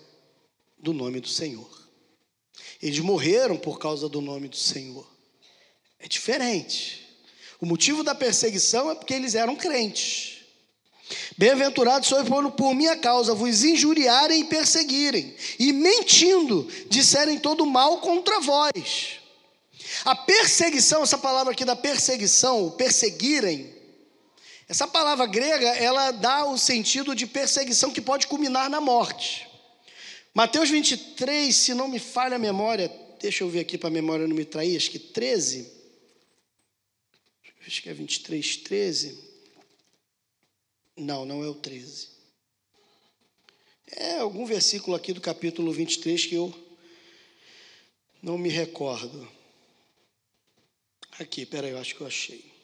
do 0.79 0.94
nome 0.94 1.20
do 1.20 1.29
Senhor. 1.29 1.68
Eles 2.83 2.99
morreram 3.01 3.59
por 3.59 3.79
causa 3.79 4.09
do 4.09 4.22
nome 4.22 4.49
do 4.49 4.57
Senhor. 4.57 5.07
É 5.99 6.09
diferente. 6.09 7.07
O 7.61 7.66
motivo 7.66 8.03
da 8.03 8.14
perseguição 8.14 8.90
é 8.90 8.94
porque 8.94 9.12
eles 9.12 9.35
eram 9.35 9.55
crentes. 9.55 10.36
Bem-aventurados 11.38 12.09
sois 12.09 12.29
quando 12.29 12.51
por 12.51 12.75
minha 12.75 12.97
causa 12.97 13.35
vos 13.35 13.62
injuriarem 13.62 14.40
e 14.40 14.45
perseguirem, 14.45 15.35
e 15.59 15.73
mentindo 15.73 16.66
disserem 16.88 17.38
todo 17.38 17.64
mal 17.64 17.99
contra 17.99 18.40
vós. 18.40 19.21
A 20.05 20.16
perseguição, 20.16 21.03
essa 21.03 21.19
palavra 21.19 21.53
aqui 21.53 21.64
da 21.64 21.77
perseguição, 21.77 22.71
perseguirem, 22.71 23.75
essa 24.69 24.88
palavra 24.88 25.27
grega, 25.27 25.69
ela 25.77 26.11
dá 26.11 26.45
o 26.45 26.59
sentido 26.59 27.14
de 27.14 27.27
perseguição 27.27 27.92
que 27.92 28.01
pode 28.01 28.27
culminar 28.27 28.69
na 28.69 28.81
morte. 28.81 29.47
Mateus 30.35 30.69
23, 30.71 31.55
se 31.55 31.73
não 31.73 31.87
me 31.87 32.01
falha 32.01 32.35
a 32.35 32.38
memória, 32.38 32.92
deixa 33.21 33.45
eu 33.45 33.49
ver 33.49 33.61
aqui 33.61 33.79
para 33.79 33.88
a 33.88 33.92
memória 33.92 34.27
não 34.27 34.35
me 34.35 34.45
trair, 34.45 34.77
acho 34.77 34.90
que 34.90 34.99
13. 34.99 35.73
Acho 37.64 37.83
que 37.83 37.88
é 37.88 37.95
23, 37.95 38.57
13. 38.59 39.36
Não, 40.96 41.26
não 41.26 41.44
é 41.44 41.48
o 41.48 41.54
13. 41.54 42.09
É 43.88 44.18
algum 44.18 44.46
versículo 44.46 44.96
aqui 44.96 45.12
do 45.12 45.20
capítulo 45.20 45.72
23 45.72 46.26
que 46.26 46.35
eu 46.35 46.66
não 48.22 48.38
me 48.38 48.48
recordo. 48.48 49.28
Aqui, 51.18 51.46
peraí, 51.46 51.70
eu 51.70 51.78
acho 51.78 51.94
que 51.94 52.00
eu 52.00 52.06
achei. 52.06 52.56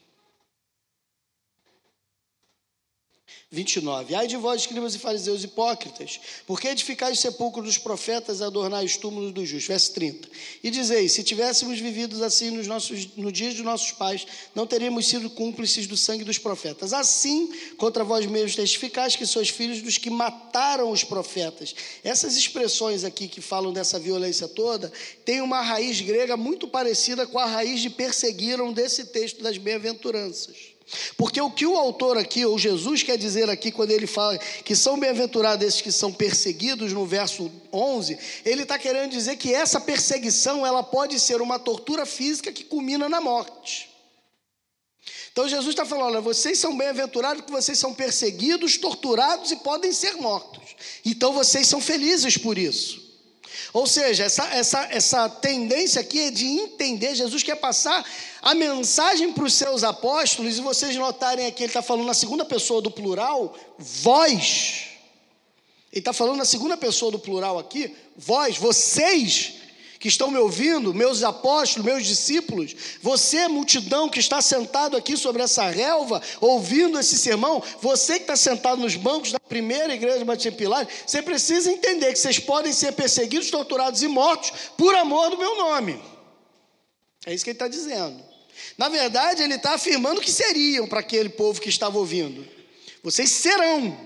29. 3.53 4.15
Ai 4.15 4.27
de 4.27 4.39
vós, 4.39 4.63
escribas 4.63 4.95
e 4.95 4.99
fariseus 4.99 5.45
hipócritas, 5.45 6.19
porque 6.47 6.69
edificais 6.69 7.19
o 7.19 7.21
sepulcro 7.21 7.63
dos 7.63 7.77
profetas 7.77 8.41
e 8.41 8.45
adornais 8.45 8.93
os 8.93 8.97
túmulos 8.97 9.31
dos 9.31 9.47
justos. 9.47 9.69
Verso 9.69 9.93
30. 9.93 10.27
E 10.65 10.71
dizeis: 10.71 11.13
se 11.13 11.23
tivéssemos 11.23 11.79
vivido 11.79 12.25
assim 12.25 12.51
nos 12.51 12.67
nossos, 12.67 13.15
no 13.15 13.31
dia 13.31 13.53
de 13.53 13.63
nossos 13.63 13.93
pais, 13.93 14.27
não 14.55 14.67
teríamos 14.67 15.07
sido 15.07 15.29
cúmplices 15.29 15.87
do 15.87 15.99
sangue 15.99 16.25
dos 16.25 16.39
profetas. 16.39 16.95
Assim, 16.95 17.53
contra 17.77 18.03
vós 18.03 18.25
mesmos 18.25 18.57
testificais 18.57 19.17
que 19.17 19.27
sois 19.27 19.51
filhos 19.51 19.83
dos 19.83 19.99
que 19.99 20.09
mataram 20.09 20.91
os 20.91 21.05
profetas. 21.05 21.75
Essas 22.03 22.37
expressões 22.37 23.05
aqui 23.05 23.29
que 23.29 23.43
falam 23.43 23.71
dessa 23.71 23.99
violência 23.99 24.49
toda, 24.49 24.91
têm 25.27 25.43
uma 25.43 25.61
raiz 25.61 26.01
grega 26.01 26.39
muito 26.39 26.67
parecida 26.67 27.27
com 27.27 27.39
a 27.39 27.45
raiz 27.45 27.83
de 27.83 27.91
perseguiram 27.91 28.73
desse 28.73 29.05
texto 29.05 29.43
das 29.43 29.59
bem-aventuranças. 29.59 30.72
Porque 31.17 31.41
o 31.41 31.51
que 31.51 31.67
o 31.67 31.77
autor 31.77 32.19
aqui, 32.19 32.45
ou 32.45 32.59
Jesus 32.59 33.03
quer 33.03 33.17
dizer 33.17 33.49
aqui, 33.49 33.71
quando 33.71 33.91
ele 33.91 34.07
fala 34.07 34.37
que 34.39 34.77
são 34.77 34.99
bem-aventurados 34.99 35.67
esses 35.67 35.81
que 35.81 35.93
são 35.93 36.13
perseguidos, 36.13 36.93
no 36.93 37.07
verso 37.07 37.51
11, 37.73 38.19
ele 38.45 38.63
está 38.63 38.79
querendo 38.79 39.11
dizer 39.11 39.37
que 39.37 39.55
essa 39.55 39.81
perseguição, 39.81 40.67
ela 40.67 40.83
pode 40.83 41.19
ser 41.19 41.41
uma 41.41 41.59
tortura 41.59 42.05
física 42.05 42.53
que 42.53 42.65
culmina 42.65 43.09
na 43.09 43.21
morte. 43.21 43.91
Então 45.33 45.49
Jesus 45.49 45.71
está 45.71 45.85
falando: 45.85 46.07
olha, 46.07 46.21
vocês 46.21 46.59
são 46.59 46.77
bem-aventurados 46.77 47.43
porque 47.43 47.53
vocês 47.53 47.79
são 47.79 47.95
perseguidos, 47.95 48.77
torturados 48.77 49.51
e 49.51 49.57
podem 49.57 49.93
ser 49.93 50.17
mortos. 50.17 50.77
Então 51.05 51.33
vocês 51.33 51.67
são 51.67 51.81
felizes 51.81 52.37
por 52.37 52.59
isso. 52.59 53.02
Ou 53.73 53.87
seja, 53.87 54.25
essa, 54.25 54.45
essa, 54.49 54.89
essa 54.91 55.29
tendência 55.29 56.01
aqui 56.01 56.21
é 56.21 56.31
de 56.31 56.47
entender, 56.47 57.15
Jesus 57.15 57.43
quer 57.43 57.57
passar 57.57 58.05
a 58.41 58.55
mensagem 58.55 59.33
para 59.33 59.45
os 59.45 59.55
seus 59.55 59.85
apóstolos, 59.85 60.59
e 60.59 60.61
vocês 60.61 60.97
notarem 60.97 61.47
aqui, 61.47 61.63
ele 61.63 61.71
está 61.71 61.83
falando 61.83 62.07
na 62.07 62.15
segunda 62.15 62.45
pessoa 62.45 62.83
do 62.83 62.91
plural, 62.91 63.57
vós. 63.79 64.89
Ele 65.93 66.01
está 66.01 66.13
falando 66.13 66.39
na 66.39 66.45
segunda 66.45 66.77
pessoa 66.77 67.13
do 67.13 67.19
plural 67.19 67.59
aqui, 67.59 67.95
vós, 68.17 68.57
vocês 68.57 69.62
que 70.03 70.09
estão 70.09 70.33
me 70.33 70.39
ouvindo, 70.39 70.93
meus 70.93 71.23
apóstolos, 71.23 71.87
meus 71.87 72.05
discípulos, 72.05 72.75
você, 73.01 73.47
multidão 73.47 74.09
que 74.09 74.19
está 74.19 74.43
sentado 74.43 74.97
aqui 74.97 75.17
sobre 75.17 75.45
essa 75.45 75.71
relva, 75.71 76.21
ouvindo 76.41 76.99
esse 76.99 77.17
sermão, 77.17 77.63
você 77.81 78.15
que 78.15 78.23
está 78.23 78.35
sentado 78.35 78.81
nos 78.81 78.97
bancos 78.97 79.31
da 79.31 79.39
primeira 79.39 79.95
igreja 79.95 80.19
de 80.19 80.25
Batia 80.25 80.51
Pilar, 80.51 80.89
você 81.07 81.23
precisa 81.23 81.71
entender 81.71 82.13
que 82.13 82.19
vocês 82.19 82.41
podem 82.41 82.73
ser 82.73 82.91
perseguidos, 82.95 83.49
torturados 83.49 84.03
e 84.03 84.09
mortos 84.09 84.53
por 84.77 84.93
amor 84.97 85.31
do 85.31 85.39
meu 85.39 85.57
nome. 85.57 86.03
É 87.25 87.33
isso 87.33 87.45
que 87.45 87.51
ele 87.51 87.55
está 87.55 87.69
dizendo. 87.69 88.21
Na 88.77 88.89
verdade, 88.89 89.45
ele 89.45 89.55
está 89.55 89.75
afirmando 89.75 90.21
que 90.21 90.33
seriam 90.33 90.89
para 90.89 90.99
aquele 90.99 91.29
povo 91.29 91.61
que 91.61 91.69
estava 91.69 91.97
ouvindo. 91.97 92.45
Vocês 93.05 93.31
serão. 93.31 93.97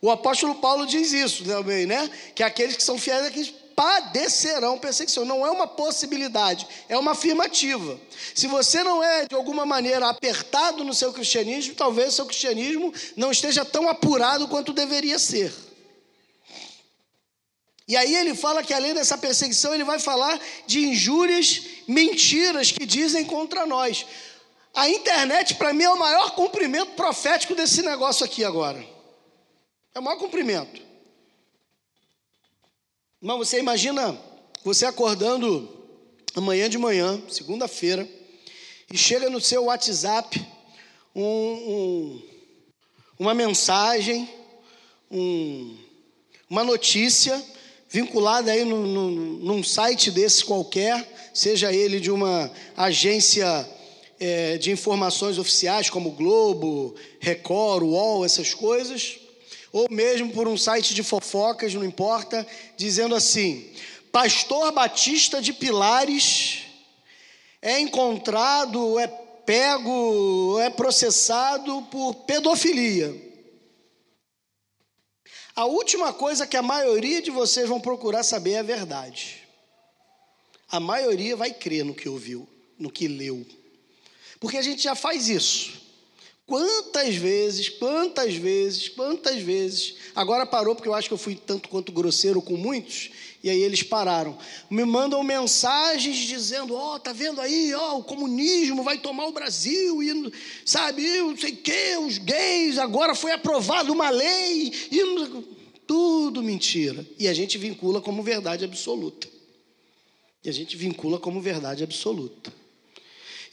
O 0.00 0.10
apóstolo 0.10 0.54
Paulo 0.54 0.86
diz 0.86 1.12
isso 1.12 1.44
também, 1.44 1.84
né? 1.84 2.10
Que 2.34 2.42
aqueles 2.42 2.74
que 2.74 2.82
são 2.82 2.96
fiéis 2.96 3.26
aqui 3.26 3.63
padecerão 3.74 4.78
perseguição. 4.78 5.24
Não 5.24 5.46
é 5.46 5.50
uma 5.50 5.66
possibilidade, 5.66 6.66
é 6.88 6.96
uma 6.96 7.12
afirmativa. 7.12 7.98
Se 8.34 8.46
você 8.46 8.82
não 8.82 9.02
é 9.02 9.26
de 9.26 9.34
alguma 9.34 9.66
maneira 9.66 10.08
apertado 10.08 10.84
no 10.84 10.94
seu 10.94 11.12
cristianismo, 11.12 11.74
talvez 11.74 12.14
seu 12.14 12.26
cristianismo 12.26 12.92
não 13.16 13.30
esteja 13.30 13.64
tão 13.64 13.88
apurado 13.88 14.48
quanto 14.48 14.72
deveria 14.72 15.18
ser. 15.18 15.52
E 17.86 17.96
aí 17.96 18.14
ele 18.14 18.34
fala 18.34 18.62
que 18.62 18.72
além 18.72 18.94
dessa 18.94 19.18
perseguição, 19.18 19.74
ele 19.74 19.84
vai 19.84 19.98
falar 19.98 20.40
de 20.66 20.86
injúrias, 20.86 21.62
mentiras 21.86 22.72
que 22.72 22.86
dizem 22.86 23.24
contra 23.24 23.66
nós. 23.66 24.06
A 24.74 24.88
internet, 24.88 25.54
para 25.54 25.72
mim, 25.72 25.84
é 25.84 25.90
o 25.90 25.98
maior 25.98 26.34
cumprimento 26.34 26.92
profético 26.92 27.54
desse 27.54 27.82
negócio 27.82 28.24
aqui 28.24 28.42
agora. 28.42 28.84
É 29.94 30.00
o 30.00 30.02
maior 30.02 30.18
cumprimento. 30.18 30.82
Mas 33.24 33.38
você 33.38 33.58
imagina 33.58 34.20
você 34.62 34.84
acordando 34.84 35.66
amanhã 36.34 36.68
de 36.68 36.76
manhã, 36.76 37.22
segunda-feira, 37.26 38.06
e 38.92 38.98
chega 38.98 39.30
no 39.30 39.40
seu 39.40 39.64
WhatsApp 39.64 40.46
um, 41.16 41.24
um, 41.24 42.22
uma 43.18 43.32
mensagem, 43.32 44.28
um, 45.10 45.74
uma 46.50 46.62
notícia 46.62 47.42
vinculada 47.88 48.52
aí 48.52 48.62
no, 48.62 48.86
no, 48.86 49.10
num 49.10 49.64
site 49.64 50.10
desse 50.10 50.44
qualquer, 50.44 51.10
seja 51.32 51.72
ele 51.72 52.00
de 52.00 52.10
uma 52.10 52.52
agência 52.76 53.66
é, 54.20 54.58
de 54.58 54.70
informações 54.70 55.38
oficiais 55.38 55.88
como 55.88 56.10
Globo, 56.10 56.94
Record, 57.20 57.84
UOL, 57.84 58.22
essas 58.22 58.52
coisas, 58.52 59.16
ou 59.74 59.88
mesmo 59.90 60.30
por 60.30 60.46
um 60.46 60.56
site 60.56 60.94
de 60.94 61.02
fofocas, 61.02 61.74
não 61.74 61.84
importa, 61.84 62.46
dizendo 62.76 63.12
assim: 63.12 63.74
Pastor 64.12 64.70
Batista 64.70 65.42
de 65.42 65.52
Pilares 65.52 66.62
é 67.60 67.80
encontrado, 67.80 69.00
é 69.00 69.08
pego, 69.08 70.60
é 70.60 70.70
processado 70.70 71.82
por 71.90 72.14
pedofilia. 72.24 73.20
A 75.56 75.64
última 75.64 76.12
coisa 76.12 76.46
que 76.46 76.56
a 76.56 76.62
maioria 76.62 77.20
de 77.20 77.32
vocês 77.32 77.68
vão 77.68 77.80
procurar 77.80 78.22
saber 78.22 78.52
é 78.52 78.58
a 78.60 78.62
verdade. 78.62 79.42
A 80.70 80.78
maioria 80.78 81.34
vai 81.36 81.52
crer 81.52 81.84
no 81.84 81.94
que 81.94 82.08
ouviu, 82.08 82.48
no 82.78 82.92
que 82.92 83.08
leu. 83.08 83.44
Porque 84.38 84.56
a 84.56 84.62
gente 84.62 84.82
já 84.82 84.94
faz 84.94 85.28
isso. 85.28 85.83
Quantas 86.46 87.14
vezes, 87.16 87.70
quantas 87.70 88.34
vezes, 88.34 88.88
quantas 88.88 89.40
vezes. 89.40 89.94
Agora 90.14 90.44
parou 90.44 90.74
porque 90.74 90.88
eu 90.88 90.94
acho 90.94 91.08
que 91.08 91.14
eu 91.14 91.18
fui 91.18 91.34
tanto 91.34 91.70
quanto 91.70 91.90
grosseiro 91.90 92.42
com 92.42 92.54
muitos, 92.54 93.10
e 93.42 93.48
aí 93.48 93.62
eles 93.62 93.82
pararam. 93.82 94.36
Me 94.68 94.84
mandam 94.84 95.22
mensagens 95.22 96.16
dizendo: 96.16 96.74
Ó, 96.74 96.96
oh, 96.96 97.00
tá 97.00 97.14
vendo 97.14 97.40
aí, 97.40 97.72
ó, 97.72 97.94
oh, 97.94 97.98
o 98.00 98.04
comunismo 98.04 98.82
vai 98.82 98.98
tomar 98.98 99.26
o 99.26 99.32
Brasil, 99.32 100.02
e 100.02 100.32
sabe, 100.66 101.02
não 101.18 101.36
sei 101.36 101.52
o 101.52 101.56
quê, 101.56 101.96
os 101.98 102.18
gays, 102.18 102.76
agora 102.76 103.14
foi 103.14 103.32
aprovada 103.32 103.90
uma 103.90 104.10
lei, 104.10 104.70
e 104.90 105.54
tudo 105.86 106.42
mentira. 106.42 107.06
E 107.18 107.26
a 107.26 107.32
gente 107.32 107.56
vincula 107.56 108.02
como 108.02 108.22
verdade 108.22 108.66
absoluta. 108.66 109.28
E 110.44 110.48
a 110.50 110.52
gente 110.52 110.76
vincula 110.76 111.18
como 111.18 111.40
verdade 111.40 111.82
absoluta. 111.82 112.52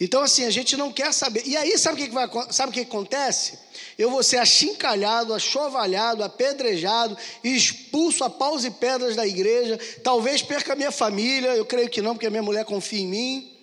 Então, 0.04 0.24
assim, 0.24 0.46
a 0.46 0.50
gente 0.50 0.76
não 0.76 0.92
quer 0.92 1.14
saber. 1.14 1.44
E 1.46 1.56
aí, 1.56 1.78
sabe 1.78 2.02
o 2.02 2.04
que, 2.04 2.12
vai, 2.12 2.28
sabe 2.50 2.72
o 2.72 2.74
que 2.74 2.80
acontece? 2.80 3.60
Eu 4.00 4.10
vou 4.10 4.24
ser 4.24 4.38
achincalhado, 4.38 5.32
achovalhado, 5.32 6.24
apedrejado, 6.24 7.16
expulso 7.44 8.24
a 8.24 8.30
paus 8.30 8.66
e 8.66 8.72
pedras 8.72 9.16
da 9.16 9.28
igreja. 9.28 9.80
Talvez 10.04 10.42
perca 10.42 10.74
a 10.74 10.76
minha 10.76 10.92
família, 10.92 11.50
eu 11.50 11.64
creio 11.68 11.88
que 11.88 12.02
não, 12.02 12.16
porque 12.16 12.26
a 12.26 12.32
minha 12.32 12.42
mulher 12.42 12.66
confia 12.66 13.00
em 13.00 13.08
mim. 13.08 13.58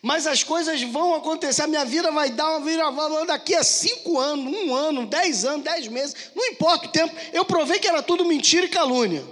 Mas 0.00 0.26
as 0.26 0.42
coisas 0.42 0.80
vão 0.84 1.14
acontecer, 1.14 1.60
a 1.60 1.66
minha 1.66 1.84
vida 1.84 2.10
vai 2.10 2.30
dar 2.30 2.48
uma 2.48 2.64
viravolta 2.64 3.26
daqui 3.26 3.54
a 3.54 3.62
cinco 3.62 4.18
anos, 4.18 4.54
um 4.54 4.74
ano, 4.74 5.04
dez 5.04 5.44
anos, 5.44 5.64
dez 5.64 5.86
meses, 5.88 6.30
não 6.34 6.46
importa 6.46 6.86
o 6.86 6.92
tempo. 6.92 7.14
Eu 7.30 7.44
provei 7.44 7.78
que 7.78 7.88
era 7.88 8.02
tudo 8.02 8.24
mentira 8.24 8.64
e 8.64 8.70
calúnia. 8.70 9.22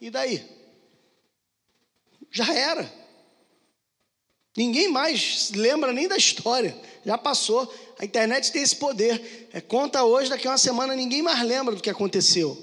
E 0.00 0.10
daí? 0.10 0.44
Já 2.32 2.52
era. 2.52 3.05
Ninguém 4.56 4.88
mais 4.88 5.50
lembra 5.54 5.92
nem 5.92 6.08
da 6.08 6.16
história, 6.16 6.74
já 7.04 7.18
passou. 7.18 7.70
A 7.98 8.04
internet 8.04 8.50
tem 8.50 8.62
esse 8.62 8.76
poder. 8.76 9.48
É, 9.52 9.60
conta 9.60 10.02
hoje, 10.02 10.30
daqui 10.30 10.48
a 10.48 10.52
uma 10.52 10.58
semana 10.58 10.96
ninguém 10.96 11.20
mais 11.20 11.46
lembra 11.46 11.74
do 11.74 11.82
que 11.82 11.90
aconteceu. 11.90 12.56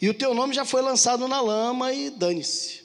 E 0.00 0.08
o 0.08 0.14
teu 0.14 0.32
nome 0.32 0.54
já 0.54 0.64
foi 0.64 0.80
lançado 0.80 1.26
na 1.26 1.40
lama 1.40 1.92
e 1.92 2.08
dane-se. 2.08 2.80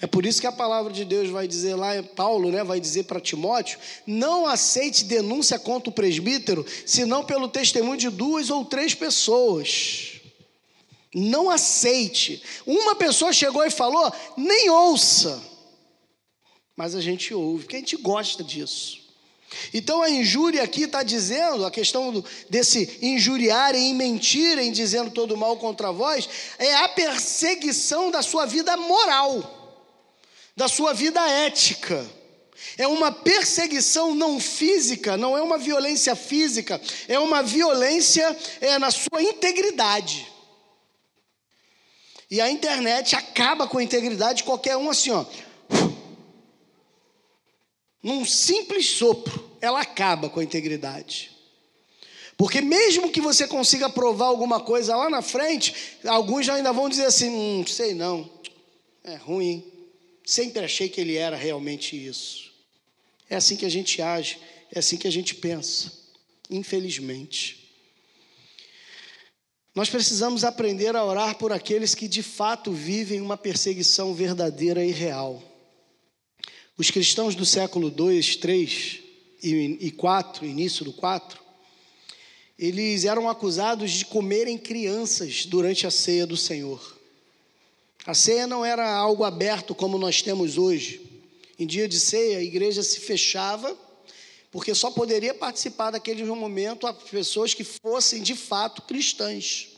É 0.00 0.06
por 0.06 0.26
isso 0.26 0.40
que 0.40 0.46
a 0.46 0.52
palavra 0.52 0.92
de 0.92 1.04
Deus 1.04 1.30
vai 1.30 1.48
dizer 1.48 1.74
lá, 1.74 2.02
Paulo 2.14 2.50
né, 2.50 2.62
vai 2.64 2.80
dizer 2.80 3.04
para 3.04 3.20
Timóteo: 3.20 3.78
não 4.04 4.44
aceite 4.46 5.04
denúncia 5.04 5.58
contra 5.58 5.88
o 5.88 5.92
presbítero, 5.92 6.66
senão 6.84 7.24
pelo 7.24 7.48
testemunho 7.48 7.96
de 7.96 8.10
duas 8.10 8.50
ou 8.50 8.64
três 8.64 8.92
pessoas. 8.92 10.20
Não 11.14 11.48
aceite. 11.48 12.42
Uma 12.66 12.94
pessoa 12.96 13.32
chegou 13.32 13.64
e 13.64 13.70
falou, 13.70 14.12
nem 14.36 14.68
ouça 14.68 15.55
mas 16.76 16.94
a 16.94 17.00
gente 17.00 17.32
ouve, 17.32 17.64
porque 17.64 17.76
a 17.76 17.78
gente 17.78 17.96
gosta 17.96 18.44
disso. 18.44 19.06
Então 19.72 20.02
a 20.02 20.10
injúria 20.10 20.62
aqui 20.62 20.82
está 20.82 21.02
dizendo, 21.02 21.64
a 21.64 21.70
questão 21.70 22.12
do, 22.12 22.24
desse 22.50 22.98
injuriarem 23.00 23.90
e 23.90 23.94
mentirem, 23.94 24.70
dizendo 24.70 25.10
todo 25.10 25.36
mal 25.36 25.56
contra 25.56 25.90
vós, 25.90 26.28
é 26.58 26.74
a 26.76 26.88
perseguição 26.88 28.10
da 28.10 28.22
sua 28.22 28.44
vida 28.44 28.76
moral, 28.76 29.78
da 30.54 30.68
sua 30.68 30.92
vida 30.92 31.20
ética. 31.30 32.04
É 32.76 32.86
uma 32.86 33.10
perseguição 33.12 34.14
não 34.14 34.38
física, 34.38 35.16
não 35.16 35.36
é 35.36 35.42
uma 35.42 35.56
violência 35.56 36.14
física, 36.14 36.80
é 37.08 37.18
uma 37.18 37.42
violência 37.42 38.36
é, 38.60 38.78
na 38.78 38.90
sua 38.90 39.22
integridade. 39.22 40.26
E 42.28 42.40
a 42.40 42.50
internet 42.50 43.14
acaba 43.14 43.68
com 43.68 43.78
a 43.78 43.82
integridade 43.82 44.38
de 44.38 44.44
qualquer 44.44 44.76
um 44.76 44.90
assim, 44.90 45.10
ó 45.10 45.24
num 48.06 48.24
simples 48.24 48.88
sopro, 48.90 49.50
ela 49.60 49.80
acaba 49.80 50.30
com 50.30 50.38
a 50.38 50.44
integridade. 50.44 51.32
Porque 52.36 52.60
mesmo 52.60 53.10
que 53.10 53.20
você 53.20 53.48
consiga 53.48 53.90
provar 53.90 54.26
alguma 54.26 54.60
coisa 54.60 54.94
lá 54.94 55.10
na 55.10 55.22
frente, 55.22 55.74
alguns 56.04 56.46
já 56.46 56.54
ainda 56.54 56.72
vão 56.72 56.88
dizer 56.88 57.06
assim: 57.06 57.28
hum, 57.28 57.66
sei 57.66 57.94
não, 57.94 58.30
é 59.02 59.16
ruim. 59.16 59.64
Sempre 60.24 60.64
achei 60.64 60.88
que 60.88 61.00
ele 61.00 61.16
era 61.16 61.34
realmente 61.34 61.96
isso. 61.96 62.52
É 63.28 63.34
assim 63.34 63.56
que 63.56 63.66
a 63.66 63.68
gente 63.68 64.00
age, 64.00 64.38
é 64.72 64.78
assim 64.78 64.96
que 64.96 65.08
a 65.08 65.12
gente 65.12 65.34
pensa, 65.34 65.92
infelizmente. 66.48 67.68
Nós 69.74 69.90
precisamos 69.90 70.44
aprender 70.44 70.94
a 70.94 71.04
orar 71.04 71.38
por 71.38 71.52
aqueles 71.52 71.92
que 71.92 72.06
de 72.06 72.22
fato 72.22 72.70
vivem 72.70 73.20
uma 73.20 73.36
perseguição 73.36 74.14
verdadeira 74.14 74.84
e 74.84 74.92
real. 74.92 75.42
Os 76.78 76.90
cristãos 76.90 77.34
do 77.34 77.46
século 77.46 77.90
2, 77.90 78.36
3 78.36 78.98
e 79.42 79.90
4, 79.90 80.44
início 80.44 80.84
do 80.84 80.92
4, 80.92 81.40
eles 82.58 83.06
eram 83.06 83.30
acusados 83.30 83.92
de 83.92 84.04
comerem 84.04 84.58
crianças 84.58 85.46
durante 85.46 85.86
a 85.86 85.90
ceia 85.90 86.26
do 86.26 86.36
Senhor. 86.36 86.98
A 88.04 88.12
ceia 88.12 88.46
não 88.46 88.62
era 88.62 88.94
algo 88.94 89.24
aberto 89.24 89.74
como 89.74 89.96
nós 89.96 90.20
temos 90.20 90.58
hoje. 90.58 91.00
Em 91.58 91.66
dia 91.66 91.88
de 91.88 91.98
ceia, 91.98 92.38
a 92.38 92.42
igreja 92.42 92.82
se 92.82 93.00
fechava, 93.00 93.74
porque 94.52 94.74
só 94.74 94.90
poderia 94.90 95.32
participar 95.32 95.92
daquele 95.92 96.22
momento 96.24 96.86
as 96.86 96.96
pessoas 97.04 97.54
que 97.54 97.64
fossem 97.64 98.22
de 98.22 98.34
fato 98.34 98.82
cristãs. 98.82 99.68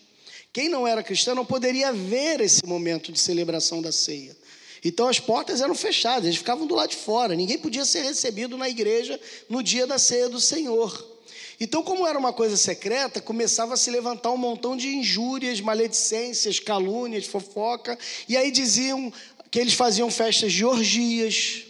Quem 0.53 0.69
não 0.69 0.85
era 0.85 1.05
cristão 1.05 1.37
não 1.37 1.47
poderia 1.47 1.93
ver 1.93 2.41
esse 2.41 2.67
momento 2.67 3.13
de 3.13 3.21
celebração 3.21 3.81
da 3.81 3.93
ceia. 3.93 4.37
Então 4.85 5.09
as 5.09 5.19
portas 5.19 5.61
eram 5.61 5.75
fechadas, 5.75 6.25
eles 6.25 6.39
ficavam 6.39 6.67
do 6.67 6.75
lado 6.75 6.91
de 6.91 6.97
fora, 6.97 7.35
ninguém 7.35 7.59
podia 7.59 7.85
ser 7.85 8.03
recebido 8.03 8.57
na 8.57 8.69
igreja 8.69 9.19
no 9.49 9.63
dia 9.63 9.87
da 9.87 9.99
ceia 9.99 10.29
do 10.29 10.41
Senhor. 10.41 11.19
Então, 11.61 11.83
como 11.83 12.07
era 12.07 12.17
uma 12.17 12.33
coisa 12.33 12.57
secreta, 12.57 13.21
começava 13.21 13.75
a 13.75 13.77
se 13.77 13.91
levantar 13.91 14.31
um 14.31 14.37
montão 14.37 14.77
de 14.77 14.89
injúrias, 14.89 15.61
maledicências, 15.61 16.61
calúnias, 16.61 17.27
fofoca, 17.27 17.99
e 18.29 18.37
aí 18.37 18.53
diziam 18.53 19.13
que 19.51 19.59
eles 19.59 19.75
faziam 19.75 20.09
festas 20.09 20.53
de 20.53 20.65
orgias, 20.65 21.65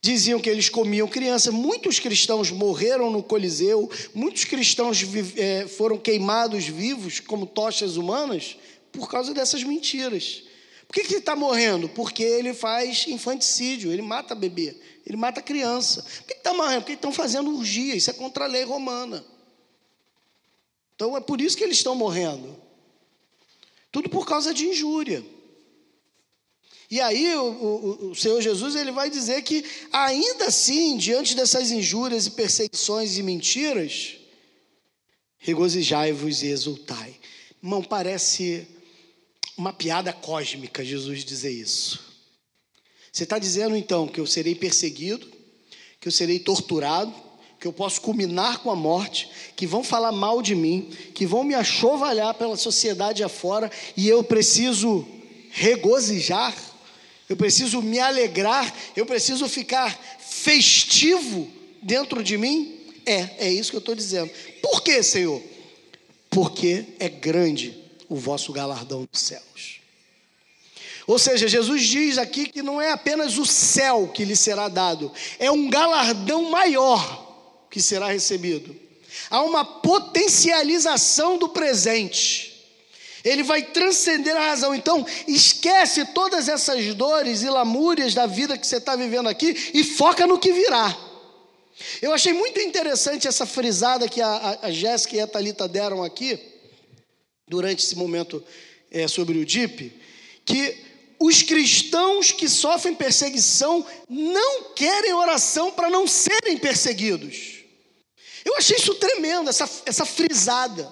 diziam 0.00 0.38
que 0.38 0.48
eles 0.48 0.68
comiam 0.68 1.08
crianças. 1.08 1.52
Muitos 1.52 1.98
cristãos 1.98 2.52
morreram 2.52 3.10
no 3.10 3.24
Coliseu, 3.24 3.90
muitos 4.14 4.44
cristãos 4.44 5.04
é, 5.36 5.66
foram 5.66 5.98
queimados 5.98 6.64
vivos 6.66 7.18
como 7.18 7.46
tochas 7.46 7.96
humanas 7.96 8.56
por 8.92 9.10
causa 9.10 9.34
dessas 9.34 9.64
mentiras. 9.64 10.44
Por 10.90 10.94
que, 10.94 11.04
que 11.04 11.12
ele 11.12 11.20
está 11.20 11.36
morrendo? 11.36 11.88
Porque 11.88 12.20
ele 12.20 12.52
faz 12.52 13.06
infanticídio, 13.06 13.92
ele 13.92 14.02
mata 14.02 14.34
bebê, 14.34 14.76
ele 15.06 15.16
mata 15.16 15.40
criança. 15.40 16.02
Por 16.02 16.26
que 16.26 16.32
está 16.32 16.52
morrendo? 16.52 16.80
Porque 16.80 16.94
estão 16.94 17.12
fazendo 17.12 17.48
urgia, 17.48 17.94
isso 17.94 18.10
é 18.10 18.12
contra 18.12 18.46
a 18.46 18.48
lei 18.48 18.64
romana. 18.64 19.24
Então 20.96 21.16
é 21.16 21.20
por 21.20 21.40
isso 21.40 21.56
que 21.56 21.62
eles 21.62 21.76
estão 21.76 21.94
morrendo. 21.94 22.60
Tudo 23.92 24.10
por 24.10 24.26
causa 24.26 24.52
de 24.52 24.66
injúria. 24.66 25.24
E 26.90 27.00
aí 27.00 27.36
o, 27.36 27.44
o, 27.44 28.10
o, 28.10 28.14
Senhor 28.16 28.40
Jesus 28.40 28.74
ele 28.74 28.90
vai 28.90 29.08
dizer 29.08 29.42
que 29.42 29.64
ainda 29.92 30.46
assim, 30.46 30.96
diante 30.96 31.36
dessas 31.36 31.70
injúrias 31.70 32.26
e 32.26 32.32
perseguições 32.32 33.16
e 33.16 33.22
mentiras, 33.22 34.16
regozijai-vos 35.38 36.42
e 36.42 36.48
exultai. 36.48 37.14
Irmão, 37.62 37.80
parece 37.80 38.66
uma 39.60 39.74
piada 39.74 40.10
cósmica 40.10 40.82
Jesus 40.82 41.22
dizer 41.22 41.50
isso. 41.50 42.00
Você 43.12 43.24
está 43.24 43.38
dizendo 43.38 43.76
então 43.76 44.08
que 44.08 44.18
eu 44.18 44.26
serei 44.26 44.54
perseguido, 44.54 45.30
que 46.00 46.08
eu 46.08 46.12
serei 46.12 46.38
torturado, 46.38 47.12
que 47.60 47.66
eu 47.66 47.72
posso 47.72 48.00
culminar 48.00 48.60
com 48.60 48.70
a 48.70 48.76
morte, 48.76 49.28
que 49.54 49.66
vão 49.66 49.84
falar 49.84 50.12
mal 50.12 50.40
de 50.40 50.54
mim, 50.54 50.88
que 51.14 51.26
vão 51.26 51.44
me 51.44 51.54
achovalhar 51.54 52.32
pela 52.34 52.56
sociedade 52.56 53.22
afora 53.22 53.70
e 53.94 54.08
eu 54.08 54.24
preciso 54.24 55.06
regozijar, 55.50 56.56
eu 57.28 57.36
preciso 57.36 57.82
me 57.82 57.98
alegrar, 57.98 58.74
eu 58.96 59.04
preciso 59.04 59.46
ficar 59.46 59.94
festivo 60.18 61.46
dentro 61.82 62.22
de 62.22 62.38
mim? 62.38 62.80
É, 63.04 63.46
é 63.46 63.52
isso 63.52 63.70
que 63.70 63.76
eu 63.76 63.80
estou 63.80 63.94
dizendo. 63.94 64.30
Por 64.62 64.82
quê, 64.82 65.02
Senhor? 65.02 65.42
Porque 66.30 66.86
é 66.98 67.10
grande 67.10 67.79
o 68.10 68.16
vosso 68.16 68.52
galardão 68.52 69.08
dos 69.10 69.20
céus. 69.22 69.80
Ou 71.06 71.18
seja, 71.18 71.48
Jesus 71.48 71.82
diz 71.82 72.18
aqui 72.18 72.46
que 72.46 72.60
não 72.60 72.80
é 72.80 72.90
apenas 72.90 73.38
o 73.38 73.46
céu 73.46 74.10
que 74.12 74.24
lhe 74.24 74.36
será 74.36 74.68
dado, 74.68 75.10
é 75.38 75.50
um 75.50 75.70
galardão 75.70 76.50
maior 76.50 77.28
que 77.70 77.80
será 77.80 78.08
recebido. 78.08 78.76
Há 79.30 79.42
uma 79.42 79.64
potencialização 79.64 81.38
do 81.38 81.48
presente. 81.48 82.50
Ele 83.24 83.42
vai 83.42 83.62
transcender 83.62 84.36
a 84.36 84.48
razão. 84.48 84.74
Então, 84.74 85.06
esquece 85.26 86.04
todas 86.06 86.48
essas 86.48 86.94
dores 86.94 87.42
e 87.42 87.48
lamúrias 87.48 88.14
da 88.14 88.26
vida 88.26 88.56
que 88.56 88.66
você 88.66 88.76
está 88.76 88.96
vivendo 88.96 89.28
aqui 89.28 89.70
e 89.74 89.84
foca 89.84 90.26
no 90.26 90.38
que 90.38 90.52
virá. 90.52 90.96
Eu 92.00 92.12
achei 92.12 92.32
muito 92.32 92.60
interessante 92.60 93.26
essa 93.26 93.46
frisada 93.46 94.08
que 94.08 94.20
a, 94.20 94.58
a, 94.62 94.70
Jéssica 94.70 95.16
e 95.16 95.20
a 95.20 95.26
Thalita 95.26 95.66
deram 95.66 96.02
aqui, 96.02 96.38
durante 97.50 97.84
esse 97.84 97.96
momento 97.96 98.42
é, 98.92 99.08
sobre 99.08 99.36
o 99.36 99.44
DIP, 99.44 99.92
que 100.46 100.78
os 101.18 101.42
cristãos 101.42 102.30
que 102.30 102.48
sofrem 102.48 102.94
perseguição 102.94 103.84
não 104.08 104.72
querem 104.72 105.12
oração 105.12 105.72
para 105.72 105.90
não 105.90 106.06
serem 106.06 106.56
perseguidos. 106.56 107.58
Eu 108.44 108.56
achei 108.56 108.76
isso 108.76 108.94
tremendo, 108.94 109.50
essa, 109.50 109.68
essa 109.84 110.06
frisada. 110.06 110.90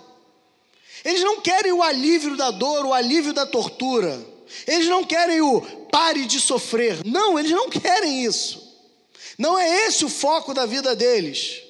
Eles 1.05 1.23
não 1.23 1.41
querem 1.41 1.73
o 1.73 1.83
alívio 1.83 2.37
da 2.37 2.51
dor, 2.51 2.85
o 2.85 2.93
alívio 2.93 3.33
da 3.33 3.47
tortura. 3.47 4.21
Eles 4.67 4.89
não 4.89 5.05
querem 5.05 5.41
o 5.41 5.61
pare 5.91 6.27
de 6.27 6.41
sofrer. 6.41 7.07
Não, 7.07 7.39
eles 7.39 7.53
não 7.53 7.71
querem 7.71 8.25
isso. 8.25 8.67
Não 9.39 9.57
é 9.57 9.87
esse 9.87 10.05
o 10.05 10.09
foco 10.09 10.53
da 10.53 10.67
vida 10.67 10.97
deles. 10.97 11.68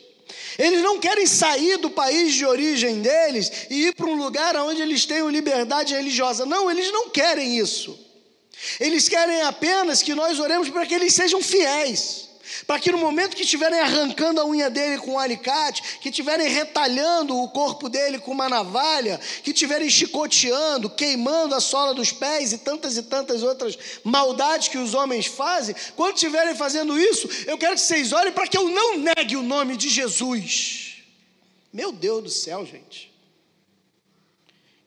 Eles 0.58 0.82
não 0.82 0.98
querem 0.98 1.26
sair 1.26 1.78
do 1.78 1.90
país 1.90 2.34
de 2.34 2.44
origem 2.44 3.00
deles 3.00 3.50
e 3.70 3.86
ir 3.86 3.94
para 3.94 4.06
um 4.06 4.16
lugar 4.16 4.56
onde 4.56 4.82
eles 4.82 5.06
tenham 5.06 5.28
liberdade 5.28 5.94
religiosa. 5.94 6.44
Não, 6.44 6.70
eles 6.70 6.92
não 6.92 7.10
querem 7.10 7.58
isso. 7.58 7.98
Eles 8.80 9.08
querem 9.08 9.42
apenas 9.42 10.02
que 10.02 10.14
nós 10.14 10.38
oremos 10.38 10.68
para 10.68 10.84
que 10.84 10.94
eles 10.94 11.14
sejam 11.14 11.40
fiéis 11.42 12.27
para 12.66 12.78
que 12.78 12.92
no 12.92 12.98
momento 12.98 13.36
que 13.36 13.42
estiverem 13.42 13.80
arrancando 13.80 14.40
a 14.40 14.46
unha 14.46 14.70
dele 14.70 14.98
com 14.98 15.12
um 15.12 15.18
alicate, 15.18 15.98
que 16.00 16.08
estiverem 16.08 16.48
retalhando 16.48 17.36
o 17.36 17.48
corpo 17.48 17.88
dele 17.88 18.18
com 18.18 18.32
uma 18.32 18.48
navalha, 18.48 19.18
que 19.42 19.50
estiverem 19.50 19.88
chicoteando, 19.88 20.90
queimando 20.90 21.54
a 21.54 21.60
sola 21.60 21.94
dos 21.94 22.12
pés 22.12 22.52
e 22.52 22.58
tantas 22.58 22.96
e 22.96 23.02
tantas 23.02 23.42
outras 23.42 23.78
maldades 24.04 24.68
que 24.68 24.78
os 24.78 24.94
homens 24.94 25.26
fazem, 25.26 25.74
quando 25.96 26.14
estiverem 26.14 26.54
fazendo 26.54 26.98
isso, 26.98 27.28
eu 27.46 27.58
quero 27.58 27.74
que 27.74 27.80
vocês 27.80 28.12
olhem 28.12 28.32
para 28.32 28.46
que 28.46 28.56
eu 28.56 28.68
não 28.68 28.98
negue 28.98 29.36
o 29.36 29.42
nome 29.42 29.76
de 29.76 29.88
Jesus. 29.88 30.96
Meu 31.72 31.92
Deus 31.92 32.22
do 32.22 32.30
céu, 32.30 32.64
gente. 32.64 33.12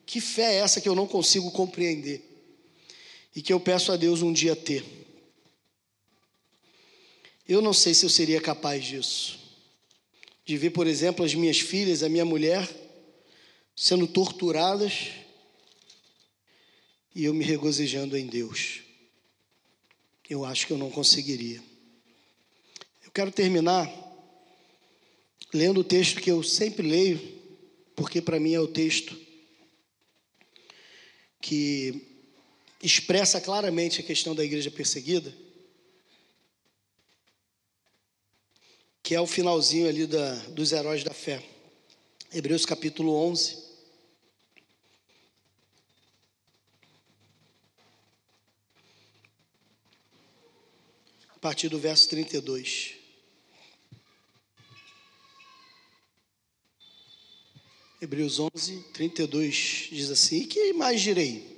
Que 0.04 0.20
fé 0.20 0.54
é 0.54 0.58
essa 0.58 0.80
que 0.80 0.88
eu 0.88 0.94
não 0.94 1.06
consigo 1.06 1.50
compreender 1.50 2.22
e 3.34 3.40
que 3.40 3.52
eu 3.52 3.58
peço 3.58 3.92
a 3.92 3.96
Deus 3.96 4.20
um 4.20 4.32
dia 4.32 4.54
ter? 4.54 5.01
Eu 7.48 7.60
não 7.60 7.72
sei 7.72 7.94
se 7.94 8.04
eu 8.04 8.10
seria 8.10 8.40
capaz 8.40 8.84
disso. 8.84 9.38
De 10.44 10.56
ver, 10.56 10.70
por 10.70 10.86
exemplo, 10.86 11.24
as 11.24 11.34
minhas 11.34 11.60
filhas, 11.60 12.02
a 12.02 12.08
minha 12.08 12.24
mulher, 12.24 12.68
sendo 13.74 14.06
torturadas 14.06 15.10
e 17.14 17.24
eu 17.24 17.34
me 17.34 17.44
regozijando 17.44 18.16
em 18.16 18.26
Deus. 18.26 18.80
Eu 20.28 20.44
acho 20.44 20.66
que 20.66 20.72
eu 20.72 20.78
não 20.78 20.90
conseguiria. 20.90 21.62
Eu 23.04 23.10
quero 23.10 23.30
terminar 23.30 23.90
lendo 25.52 25.80
o 25.80 25.84
texto 25.84 26.20
que 26.20 26.30
eu 26.30 26.42
sempre 26.42 26.88
leio, 26.88 27.20
porque 27.94 28.22
para 28.22 28.40
mim 28.40 28.54
é 28.54 28.60
o 28.60 28.66
texto 28.66 29.14
que 31.40 32.08
expressa 32.82 33.40
claramente 33.40 34.00
a 34.00 34.04
questão 34.04 34.34
da 34.34 34.44
igreja 34.44 34.70
perseguida. 34.70 35.34
Que 39.02 39.14
é 39.14 39.20
o 39.20 39.26
finalzinho 39.26 39.88
ali 39.88 40.06
da, 40.06 40.34
dos 40.50 40.70
heróis 40.72 41.02
da 41.02 41.12
fé. 41.12 41.42
Hebreus 42.32 42.64
capítulo 42.64 43.12
11. 43.14 43.60
A 51.30 51.38
partir 51.40 51.68
do 51.68 51.80
verso 51.80 52.08
32. 52.08 52.94
Hebreus 58.00 58.38
11, 58.38 58.80
32 58.92 59.88
diz 59.90 60.10
assim: 60.10 60.42
E 60.42 60.46
que 60.46 60.72
mais 60.72 61.00
direi? 61.00 61.51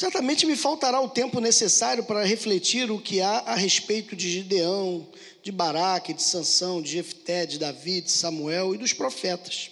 Certamente 0.00 0.46
me 0.46 0.56
faltará 0.56 0.98
o 0.98 1.10
tempo 1.10 1.40
necessário 1.40 2.02
para 2.02 2.24
refletir 2.24 2.90
o 2.90 2.98
que 2.98 3.20
há 3.20 3.40
a 3.40 3.54
respeito 3.54 4.16
de 4.16 4.30
Gideão, 4.30 5.06
de 5.42 5.52
Baraque, 5.52 6.14
de 6.14 6.22
Sansão, 6.22 6.80
de 6.80 6.92
Jefté, 6.92 7.44
de 7.44 7.58
Davi, 7.58 8.00
de 8.00 8.10
Samuel 8.10 8.74
e 8.74 8.78
dos 8.78 8.94
profetas, 8.94 9.70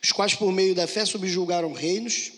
os 0.00 0.12
quais 0.12 0.36
por 0.36 0.52
meio 0.52 0.72
da 0.72 0.86
fé 0.86 1.04
subjugaram 1.04 1.72
reinos, 1.72 2.30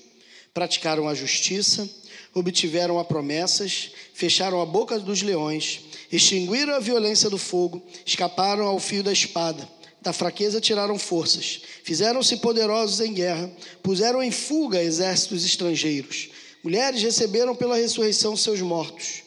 praticaram 0.54 1.06
a 1.06 1.14
justiça, 1.14 1.86
obtiveram 2.32 2.98
a 2.98 3.04
promessas, 3.04 3.90
fecharam 4.14 4.62
a 4.62 4.64
boca 4.64 4.98
dos 4.98 5.20
leões, 5.20 5.80
extinguiram 6.10 6.72
a 6.72 6.80
violência 6.80 7.28
do 7.28 7.36
fogo, 7.36 7.86
escaparam 8.06 8.64
ao 8.64 8.80
fio 8.80 9.02
da 9.02 9.12
espada, 9.12 9.68
da 10.00 10.14
fraqueza 10.14 10.62
tiraram 10.62 10.98
forças, 10.98 11.60
fizeram-se 11.84 12.38
poderosos 12.38 13.00
em 13.00 13.12
guerra, 13.12 13.50
puseram 13.82 14.22
em 14.22 14.30
fuga 14.30 14.82
exércitos 14.82 15.44
estrangeiros. 15.44 16.30
Mulheres 16.62 17.02
receberam 17.02 17.54
pela 17.54 17.76
ressurreição 17.76 18.36
seus 18.36 18.60
mortos. 18.60 19.22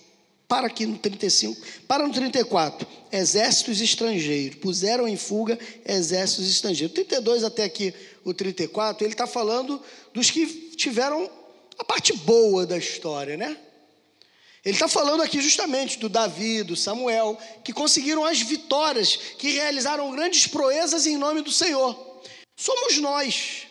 Para 0.47 0.67
aqui 0.67 0.85
no 0.85 0.97
35, 0.97 1.61
para 1.87 2.05
no 2.05 2.13
34, 2.13 2.85
exércitos 3.09 3.79
estrangeiros, 3.79 4.57
puseram 4.57 5.07
em 5.07 5.15
fuga 5.15 5.57
exércitos 5.85 6.49
estrangeiros. 6.49 6.93
32 6.93 7.45
até 7.45 7.63
aqui, 7.63 7.93
o 8.25 8.33
34, 8.33 9.05
ele 9.05 9.13
está 9.13 9.25
falando 9.25 9.81
dos 10.13 10.29
que 10.29 10.45
tiveram 10.75 11.29
a 11.77 11.85
parte 11.85 12.11
boa 12.13 12.65
da 12.65 12.77
história, 12.77 13.37
né? 13.37 13.57
Ele 14.63 14.75
está 14.75 14.87
falando 14.87 15.23
aqui 15.23 15.41
justamente 15.41 15.97
do 15.97 16.07
Davi, 16.07 16.61
do 16.61 16.75
Samuel, 16.75 17.37
que 17.63 17.73
conseguiram 17.73 18.23
as 18.23 18.41
vitórias, 18.41 19.15
que 19.15 19.51
realizaram 19.51 20.11
grandes 20.11 20.45
proezas 20.45 21.07
em 21.07 21.17
nome 21.17 21.41
do 21.41 21.51
Senhor. 21.51 22.21
Somos 22.55 22.97
nós, 22.99 23.67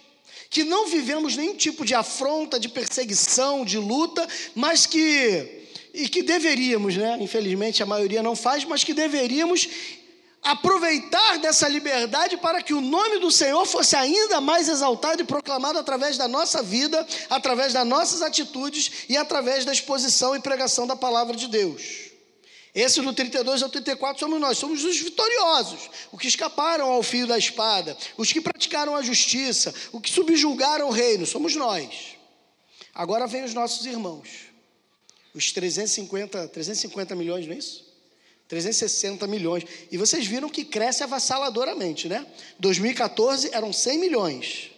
que 0.51 0.65
não 0.65 0.89
vivemos 0.89 1.37
nenhum 1.37 1.55
tipo 1.55 1.85
de 1.85 1.95
afronta, 1.95 2.59
de 2.59 2.69
perseguição, 2.69 3.65
de 3.65 3.79
luta, 3.79 4.27
mas 4.53 4.85
que, 4.85 5.69
e 5.95 6.09
que 6.09 6.23
deveríamos, 6.23 6.97
né? 6.97 7.17
Infelizmente 7.21 7.85
a 7.85 7.87
maioria 7.87 8.21
não 8.21 8.35
faz, 8.35 8.65
mas 8.65 8.83
que 8.83 8.93
deveríamos 8.93 9.69
aproveitar 10.43 11.39
dessa 11.39 11.69
liberdade 11.69 12.37
para 12.39 12.63
que 12.63 12.75
o 12.75 12.81
nome 12.81 13.19
do 13.19 13.31
Senhor 13.31 13.65
fosse 13.65 13.95
ainda 13.95 14.41
mais 14.41 14.69
exaltado 14.69 15.23
e 15.23 15.25
proclamado 15.25 15.79
através 15.79 16.17
da 16.17 16.27
nossa 16.27 16.63
vida, 16.63 17.07
através 17.29 17.73
das 17.73 17.87
nossas 17.87 18.21
atitudes 18.21 19.05
e 19.09 19.17
através 19.17 19.65
da 19.65 19.73
exposição 19.73 20.35
e 20.35 20.41
pregação 20.41 20.85
da 20.85 20.97
palavra 20.97 21.37
de 21.37 21.47
Deus. 21.47 22.10
Esse 22.75 23.01
do 23.01 23.13
32 23.13 23.63
ao 23.63 23.69
34 23.69 24.21
somos 24.21 24.41
nós, 24.41 24.59
somos 24.59 24.85
os 24.85 24.97
vitoriosos, 24.99 25.91
os 26.13 26.21
que 26.21 26.29
escaparam 26.29 26.91
ao 26.91 27.03
fio 27.03 27.27
da 27.27 27.37
espada, 27.37 27.97
os 28.17 28.33
que 28.33 28.41
praticaram 28.41 28.95
a 28.95 29.03
justiça, 29.03 29.75
os 29.93 30.01
que 30.01 30.11
subjugaram 30.11 30.89
o 30.89 30.93
reino, 30.93 31.27
somos 31.27 31.57
nós. 31.57 32.17
Agora 32.95 33.27
vem 33.27 33.45
os 33.45 33.55
nossos 33.55 33.87
irmãos, 33.87 34.29
os 35.35 35.51
350, 35.53 36.49
350 36.49 37.15
milhões, 37.17 37.47
não 37.47 37.55
é 37.55 37.59
isso? 37.59 37.91
360 38.47 39.27
milhões. 39.29 39.65
E 39.91 39.97
vocês 39.97 40.27
viram 40.27 40.49
que 40.49 40.65
cresce 40.65 41.05
avassaladoramente, 41.05 42.09
né? 42.09 42.27
2014 42.59 43.51
eram 43.53 43.73
100 43.73 43.99
milhões. 43.99 44.71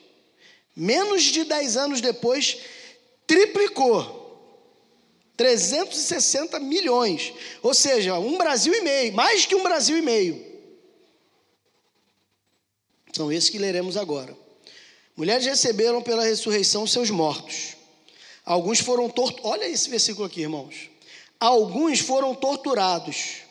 Menos 0.76 1.22
de 1.22 1.44
10 1.44 1.76
anos 1.78 2.00
depois, 2.00 2.58
triplicou. 3.26 4.21
360 5.36 6.58
milhões. 6.60 7.32
Ou 7.62 7.74
seja, 7.74 8.18
um 8.18 8.36
Brasil 8.38 8.74
e 8.74 8.80
meio, 8.82 9.12
mais 9.12 9.46
que 9.46 9.54
um 9.54 9.62
Brasil 9.62 9.98
e 9.98 10.02
meio. 10.02 10.44
São 13.12 13.30
esses 13.30 13.50
que 13.50 13.58
leremos 13.58 13.96
agora. 13.96 14.36
Mulheres 15.16 15.44
receberam 15.44 16.02
pela 16.02 16.24
ressurreição 16.24 16.86
seus 16.86 17.10
mortos. 17.10 17.76
Alguns 18.44 18.80
foram 18.80 19.08
torturados. 19.08 19.50
Olha 19.50 19.68
esse 19.68 19.88
versículo 19.90 20.26
aqui, 20.26 20.40
irmãos. 20.40 20.90
Alguns 21.38 22.00
foram 22.00 22.34
torturados 22.34 23.42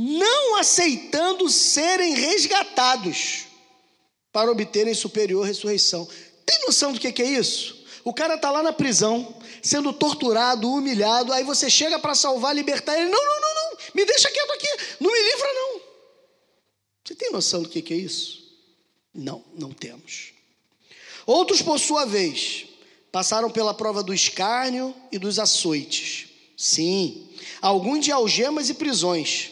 não 0.00 0.54
aceitando 0.54 1.50
serem 1.50 2.14
resgatados 2.14 3.46
para 4.32 4.48
obterem 4.48 4.94
superior 4.94 5.44
ressurreição. 5.44 6.08
Tem 6.46 6.60
noção 6.66 6.92
do 6.92 7.00
que, 7.00 7.20
é 7.20 7.26
isso? 7.26 7.77
O 8.08 8.14
cara 8.14 8.36
está 8.36 8.50
lá 8.50 8.62
na 8.62 8.72
prisão, 8.72 9.36
sendo 9.62 9.92
torturado, 9.92 10.72
humilhado, 10.72 11.30
aí 11.30 11.44
você 11.44 11.68
chega 11.68 11.98
para 11.98 12.14
salvar, 12.14 12.56
libertar 12.56 12.98
ele. 12.98 13.10
Não, 13.10 13.22
não, 13.22 13.40
não, 13.40 13.54
não, 13.54 13.78
me 13.94 14.02
deixa 14.02 14.30
quieto 14.30 14.50
aqui, 14.50 14.66
não 14.98 15.12
me 15.12 15.22
livra, 15.22 15.52
não. 15.52 15.80
Você 17.04 17.14
tem 17.14 17.30
noção 17.30 17.62
do 17.62 17.68
que, 17.68 17.82
que 17.82 17.92
é 17.92 17.98
isso? 17.98 18.50
Não, 19.14 19.44
não 19.54 19.72
temos. 19.72 20.32
Outros, 21.26 21.60
por 21.60 21.78
sua 21.78 22.06
vez, 22.06 22.64
passaram 23.12 23.50
pela 23.50 23.74
prova 23.74 24.02
do 24.02 24.14
escárnio 24.14 24.94
e 25.12 25.18
dos 25.18 25.38
açoites. 25.38 26.28
Sim, 26.56 27.28
alguns 27.60 28.02
de 28.06 28.10
algemas 28.10 28.70
e 28.70 28.74
prisões 28.74 29.50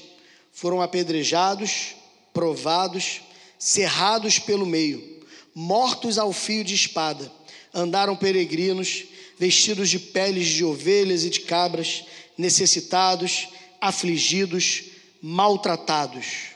foram 0.51 0.81
apedrejados, 0.81 1.95
provados, 2.33 3.21
cerrados 3.59 4.39
pelo 4.39 4.65
meio, 4.65 5.27
mortos 5.55 6.17
ao 6.17 6.33
fio 6.33 6.65
de 6.65 6.75
espada. 6.75 7.31
Andaram 7.77 8.17
peregrinos, 8.17 9.05
vestidos 9.39 9.91
de 9.91 9.99
peles 9.99 10.47
de 10.47 10.65
ovelhas 10.65 11.25
e 11.25 11.31
de 11.31 11.41
cabras, 11.41 12.05
necessitados, 12.37 13.49
afligidos, 13.81 14.85
maltratados, 15.21 16.49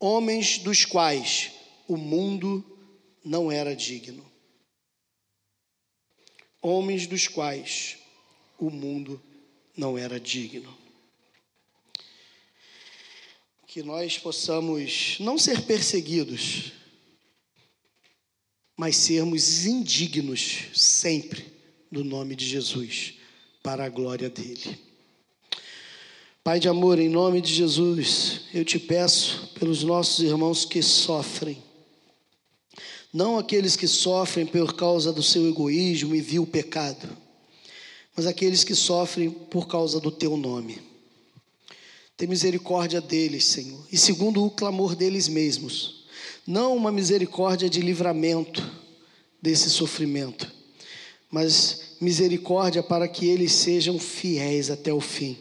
homens 0.00 0.58
dos 0.58 0.84
quais 0.84 1.52
o 1.86 1.96
mundo 1.96 2.64
não 3.24 3.50
era 3.50 3.76
digno. 3.76 4.24
Homens 6.60 7.06
dos 7.06 7.28
quais 7.28 7.96
o 8.58 8.70
mundo 8.70 9.22
não 9.76 9.96
era 9.96 10.18
digno 10.18 10.76
que 13.76 13.82
nós 13.82 14.16
possamos 14.16 15.18
não 15.20 15.36
ser 15.36 15.60
perseguidos, 15.66 16.72
mas 18.76 18.96
sermos 18.96 19.64
indignos 19.64 20.66
sempre 20.74 21.46
do 21.90 22.04
nome 22.04 22.36
de 22.36 22.44
Jesus, 22.44 23.14
para 23.62 23.84
a 23.84 23.88
glória 23.88 24.28
dele. 24.28 24.78
Pai 26.44 26.60
de 26.60 26.68
amor, 26.68 26.98
em 26.98 27.08
nome 27.08 27.40
de 27.40 27.52
Jesus, 27.52 28.42
eu 28.54 28.64
te 28.64 28.78
peço 28.78 29.50
pelos 29.58 29.82
nossos 29.82 30.24
irmãos 30.24 30.64
que 30.64 30.82
sofrem, 30.82 31.60
não 33.12 33.38
aqueles 33.38 33.76
que 33.76 33.88
sofrem 33.88 34.46
por 34.46 34.74
causa 34.74 35.12
do 35.12 35.22
seu 35.22 35.48
egoísmo 35.48 36.14
e 36.14 36.20
vil 36.20 36.46
pecado, 36.46 37.08
mas 38.14 38.26
aqueles 38.26 38.62
que 38.62 38.74
sofrem 38.74 39.30
por 39.30 39.66
causa 39.66 39.98
do 39.98 40.10
teu 40.10 40.36
nome. 40.36 40.78
Tem 42.16 42.28
misericórdia 42.28 43.00
deles, 43.00 43.44
Senhor, 43.46 43.84
e 43.90 43.96
segundo 43.96 44.44
o 44.44 44.50
clamor 44.50 44.94
deles 44.94 45.28
mesmos, 45.28 45.95
não 46.46 46.76
uma 46.76 46.92
misericórdia 46.92 47.68
de 47.68 47.80
livramento 47.80 48.62
desse 49.42 49.68
sofrimento, 49.68 50.50
mas 51.30 51.96
misericórdia 52.00 52.82
para 52.82 53.08
que 53.08 53.26
eles 53.26 53.52
sejam 53.52 53.98
fiéis 53.98 54.70
até 54.70 54.92
o 54.92 55.00
fim, 55.00 55.36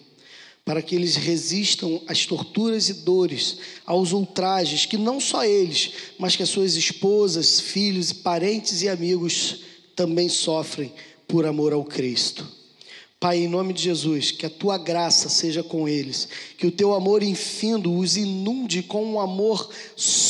para 0.64 0.82
que 0.82 0.96
eles 0.96 1.16
resistam 1.16 2.02
às 2.08 2.26
torturas 2.26 2.90
e 2.90 2.94
dores, 2.94 3.58
aos 3.86 4.14
ultrajes 4.14 4.86
que 4.86 4.98
não 4.98 5.20
só 5.20 5.46
eles, 5.46 5.92
mas 6.18 6.36
que 6.36 6.42
as 6.42 6.50
suas 6.50 6.76
esposas, 6.76 7.60
filhos, 7.60 8.12
parentes 8.12 8.82
e 8.82 8.90
amigos 8.90 9.60
também 9.96 10.28
sofrem 10.28 10.92
por 11.28 11.46
amor 11.46 11.72
ao 11.72 11.84
Cristo. 11.84 12.48
Pai, 13.20 13.40
em 13.40 13.48
nome 13.48 13.74
de 13.74 13.82
Jesus, 13.82 14.30
que 14.32 14.46
a 14.46 14.50
tua 14.50 14.78
graça 14.78 15.30
seja 15.30 15.64
com 15.64 15.88
eles, 15.88 16.28
que 16.58 16.68
o 16.68 16.72
teu 16.72 16.94
amor 16.94 17.24
infindo 17.24 17.92
os 17.94 18.18
inunde 18.18 18.84
com 18.84 19.04
um 19.04 19.20
amor 19.20 19.70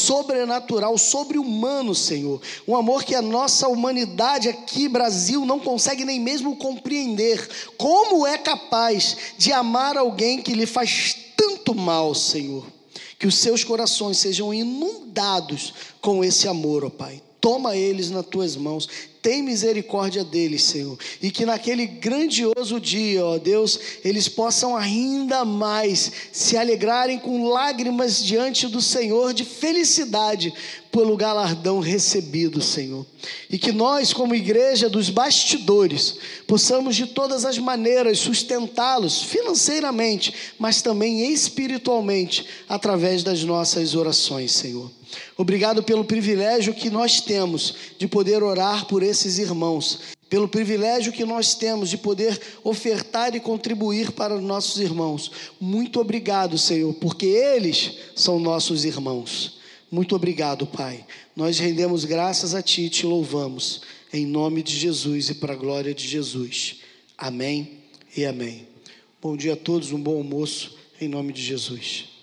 sobrenatural, 0.06 0.97
sobre-humano, 0.97 1.95
Senhor. 1.95 2.41
Um 2.68 2.76
amor 2.76 3.03
que 3.03 3.16
a 3.16 3.22
nossa 3.22 3.68
humanidade 3.68 4.47
aqui, 4.47 4.88
Brasil, 4.88 5.45
não 5.45 5.60
consegue 5.60 6.06
nem 6.06 6.20
mesmo 6.20 6.56
compreender. 6.56 7.47
Como 7.78 8.26
é 8.26 8.38
capaz 8.38 9.18
de 9.38 9.51
amar 9.51 9.97
alguém 9.97 10.41
que 10.41 10.53
lhe 10.53 10.66
faz 10.66 11.16
tanto 11.36 11.74
mal, 11.74 12.14
Senhor? 12.14 12.66
Que 13.18 13.28
os 13.28 13.36
seus 13.36 13.64
corações 13.64 14.18
sejam 14.18 14.53
inundados 14.53 15.74
com 16.01 16.24
esse 16.24 16.47
amor, 16.47 16.86
ó 16.86 16.89
Pai. 16.89 17.24
Toma 17.39 17.75
eles 17.75 18.09
nas 18.09 18.25
tuas 18.25 18.55
mãos, 18.55 18.88
tem 19.25 19.41
misericórdia 19.41 20.23
deles, 20.23 20.61
Senhor. 20.61 20.99
E 21.19 21.31
que 21.31 21.47
naquele 21.47 21.88
grandioso 21.88 22.79
dia, 22.79 23.25
ó 23.25 23.39
Deus, 23.39 23.79
eles 24.03 24.27
possam 24.27 24.75
ainda 24.75 25.43
mais 25.43 26.11
se 26.31 26.55
alegrarem 26.57 27.17
com 27.17 27.47
lágrimas 27.47 28.23
diante 28.23 28.67
do 28.67 28.79
Senhor 28.79 29.33
de 29.33 29.43
felicidade 29.43 30.53
pelo 30.91 31.17
galardão 31.17 31.79
recebido, 31.79 32.61
Senhor. 32.61 33.03
E 33.49 33.57
que 33.57 33.71
nós, 33.71 34.13
como 34.13 34.36
igreja 34.36 34.88
dos 34.88 35.09
bastidores, 35.09 36.17
possamos 36.45 36.95
de 36.95 37.07
todas 37.07 37.45
as 37.45 37.57
maneiras 37.57 38.19
sustentá-los 38.19 39.23
financeiramente, 39.23 40.33
mas 40.59 40.83
também 40.83 41.33
espiritualmente, 41.33 42.45
através 42.69 43.23
das 43.23 43.43
nossas 43.43 43.95
orações, 43.95 44.51
Senhor. 44.51 44.91
Obrigado 45.38 45.84
pelo 45.84 46.05
privilégio 46.05 46.74
que 46.74 46.89
nós 46.89 47.22
temos 47.22 47.76
de 47.97 48.07
poder 48.07 48.43
orar 48.43 48.86
por 48.86 49.03
esses 49.03 49.38
irmãos 49.38 50.16
pelo 50.30 50.47
privilégio 50.47 51.13
que 51.13 51.24
nós 51.24 51.53
temos 51.53 51.89
de 51.89 51.97
poder 51.97 52.39
ofertar 52.63 53.36
e 53.36 53.39
contribuir 53.39 54.11
para 54.11 54.36
os 54.36 54.43
nossos 54.43 54.82
irmãos. 54.82 55.32
Muito 55.61 55.99
obrigado, 55.99 56.57
Senhor, 56.57 56.93
porque 56.95 57.26
eles 57.26 57.99
são 58.16 58.39
nossos 58.39 58.86
irmãos. 58.86 59.59
Muito 59.89 60.16
obrigado, 60.16 60.66
Pai. 60.66 61.05
Nós 61.36 61.59
rendemos 61.59 62.05
graças 62.05 62.55
a 62.55 62.61
Ti 62.61 62.86
e 62.86 62.89
te 62.89 63.05
louvamos, 63.05 63.82
em 64.11 64.26
nome 64.26 64.63
de 64.63 64.76
Jesus 64.76 65.30
e 65.30 65.36
para 65.36 65.53
a 65.53 65.57
glória 65.57 65.93
de 65.93 66.07
Jesus. 66.07 66.78
Amém 67.18 67.80
e 68.18 68.26
amém. 68.26 68.68
Bom 69.22 69.38
dia 69.38 69.53
a 69.53 69.57
todos, 69.57 69.91
um 69.91 70.01
bom 70.01 70.18
almoço, 70.18 70.76
em 70.99 71.07
nome 71.07 71.32
de 71.32 71.41
Jesus. 71.41 72.14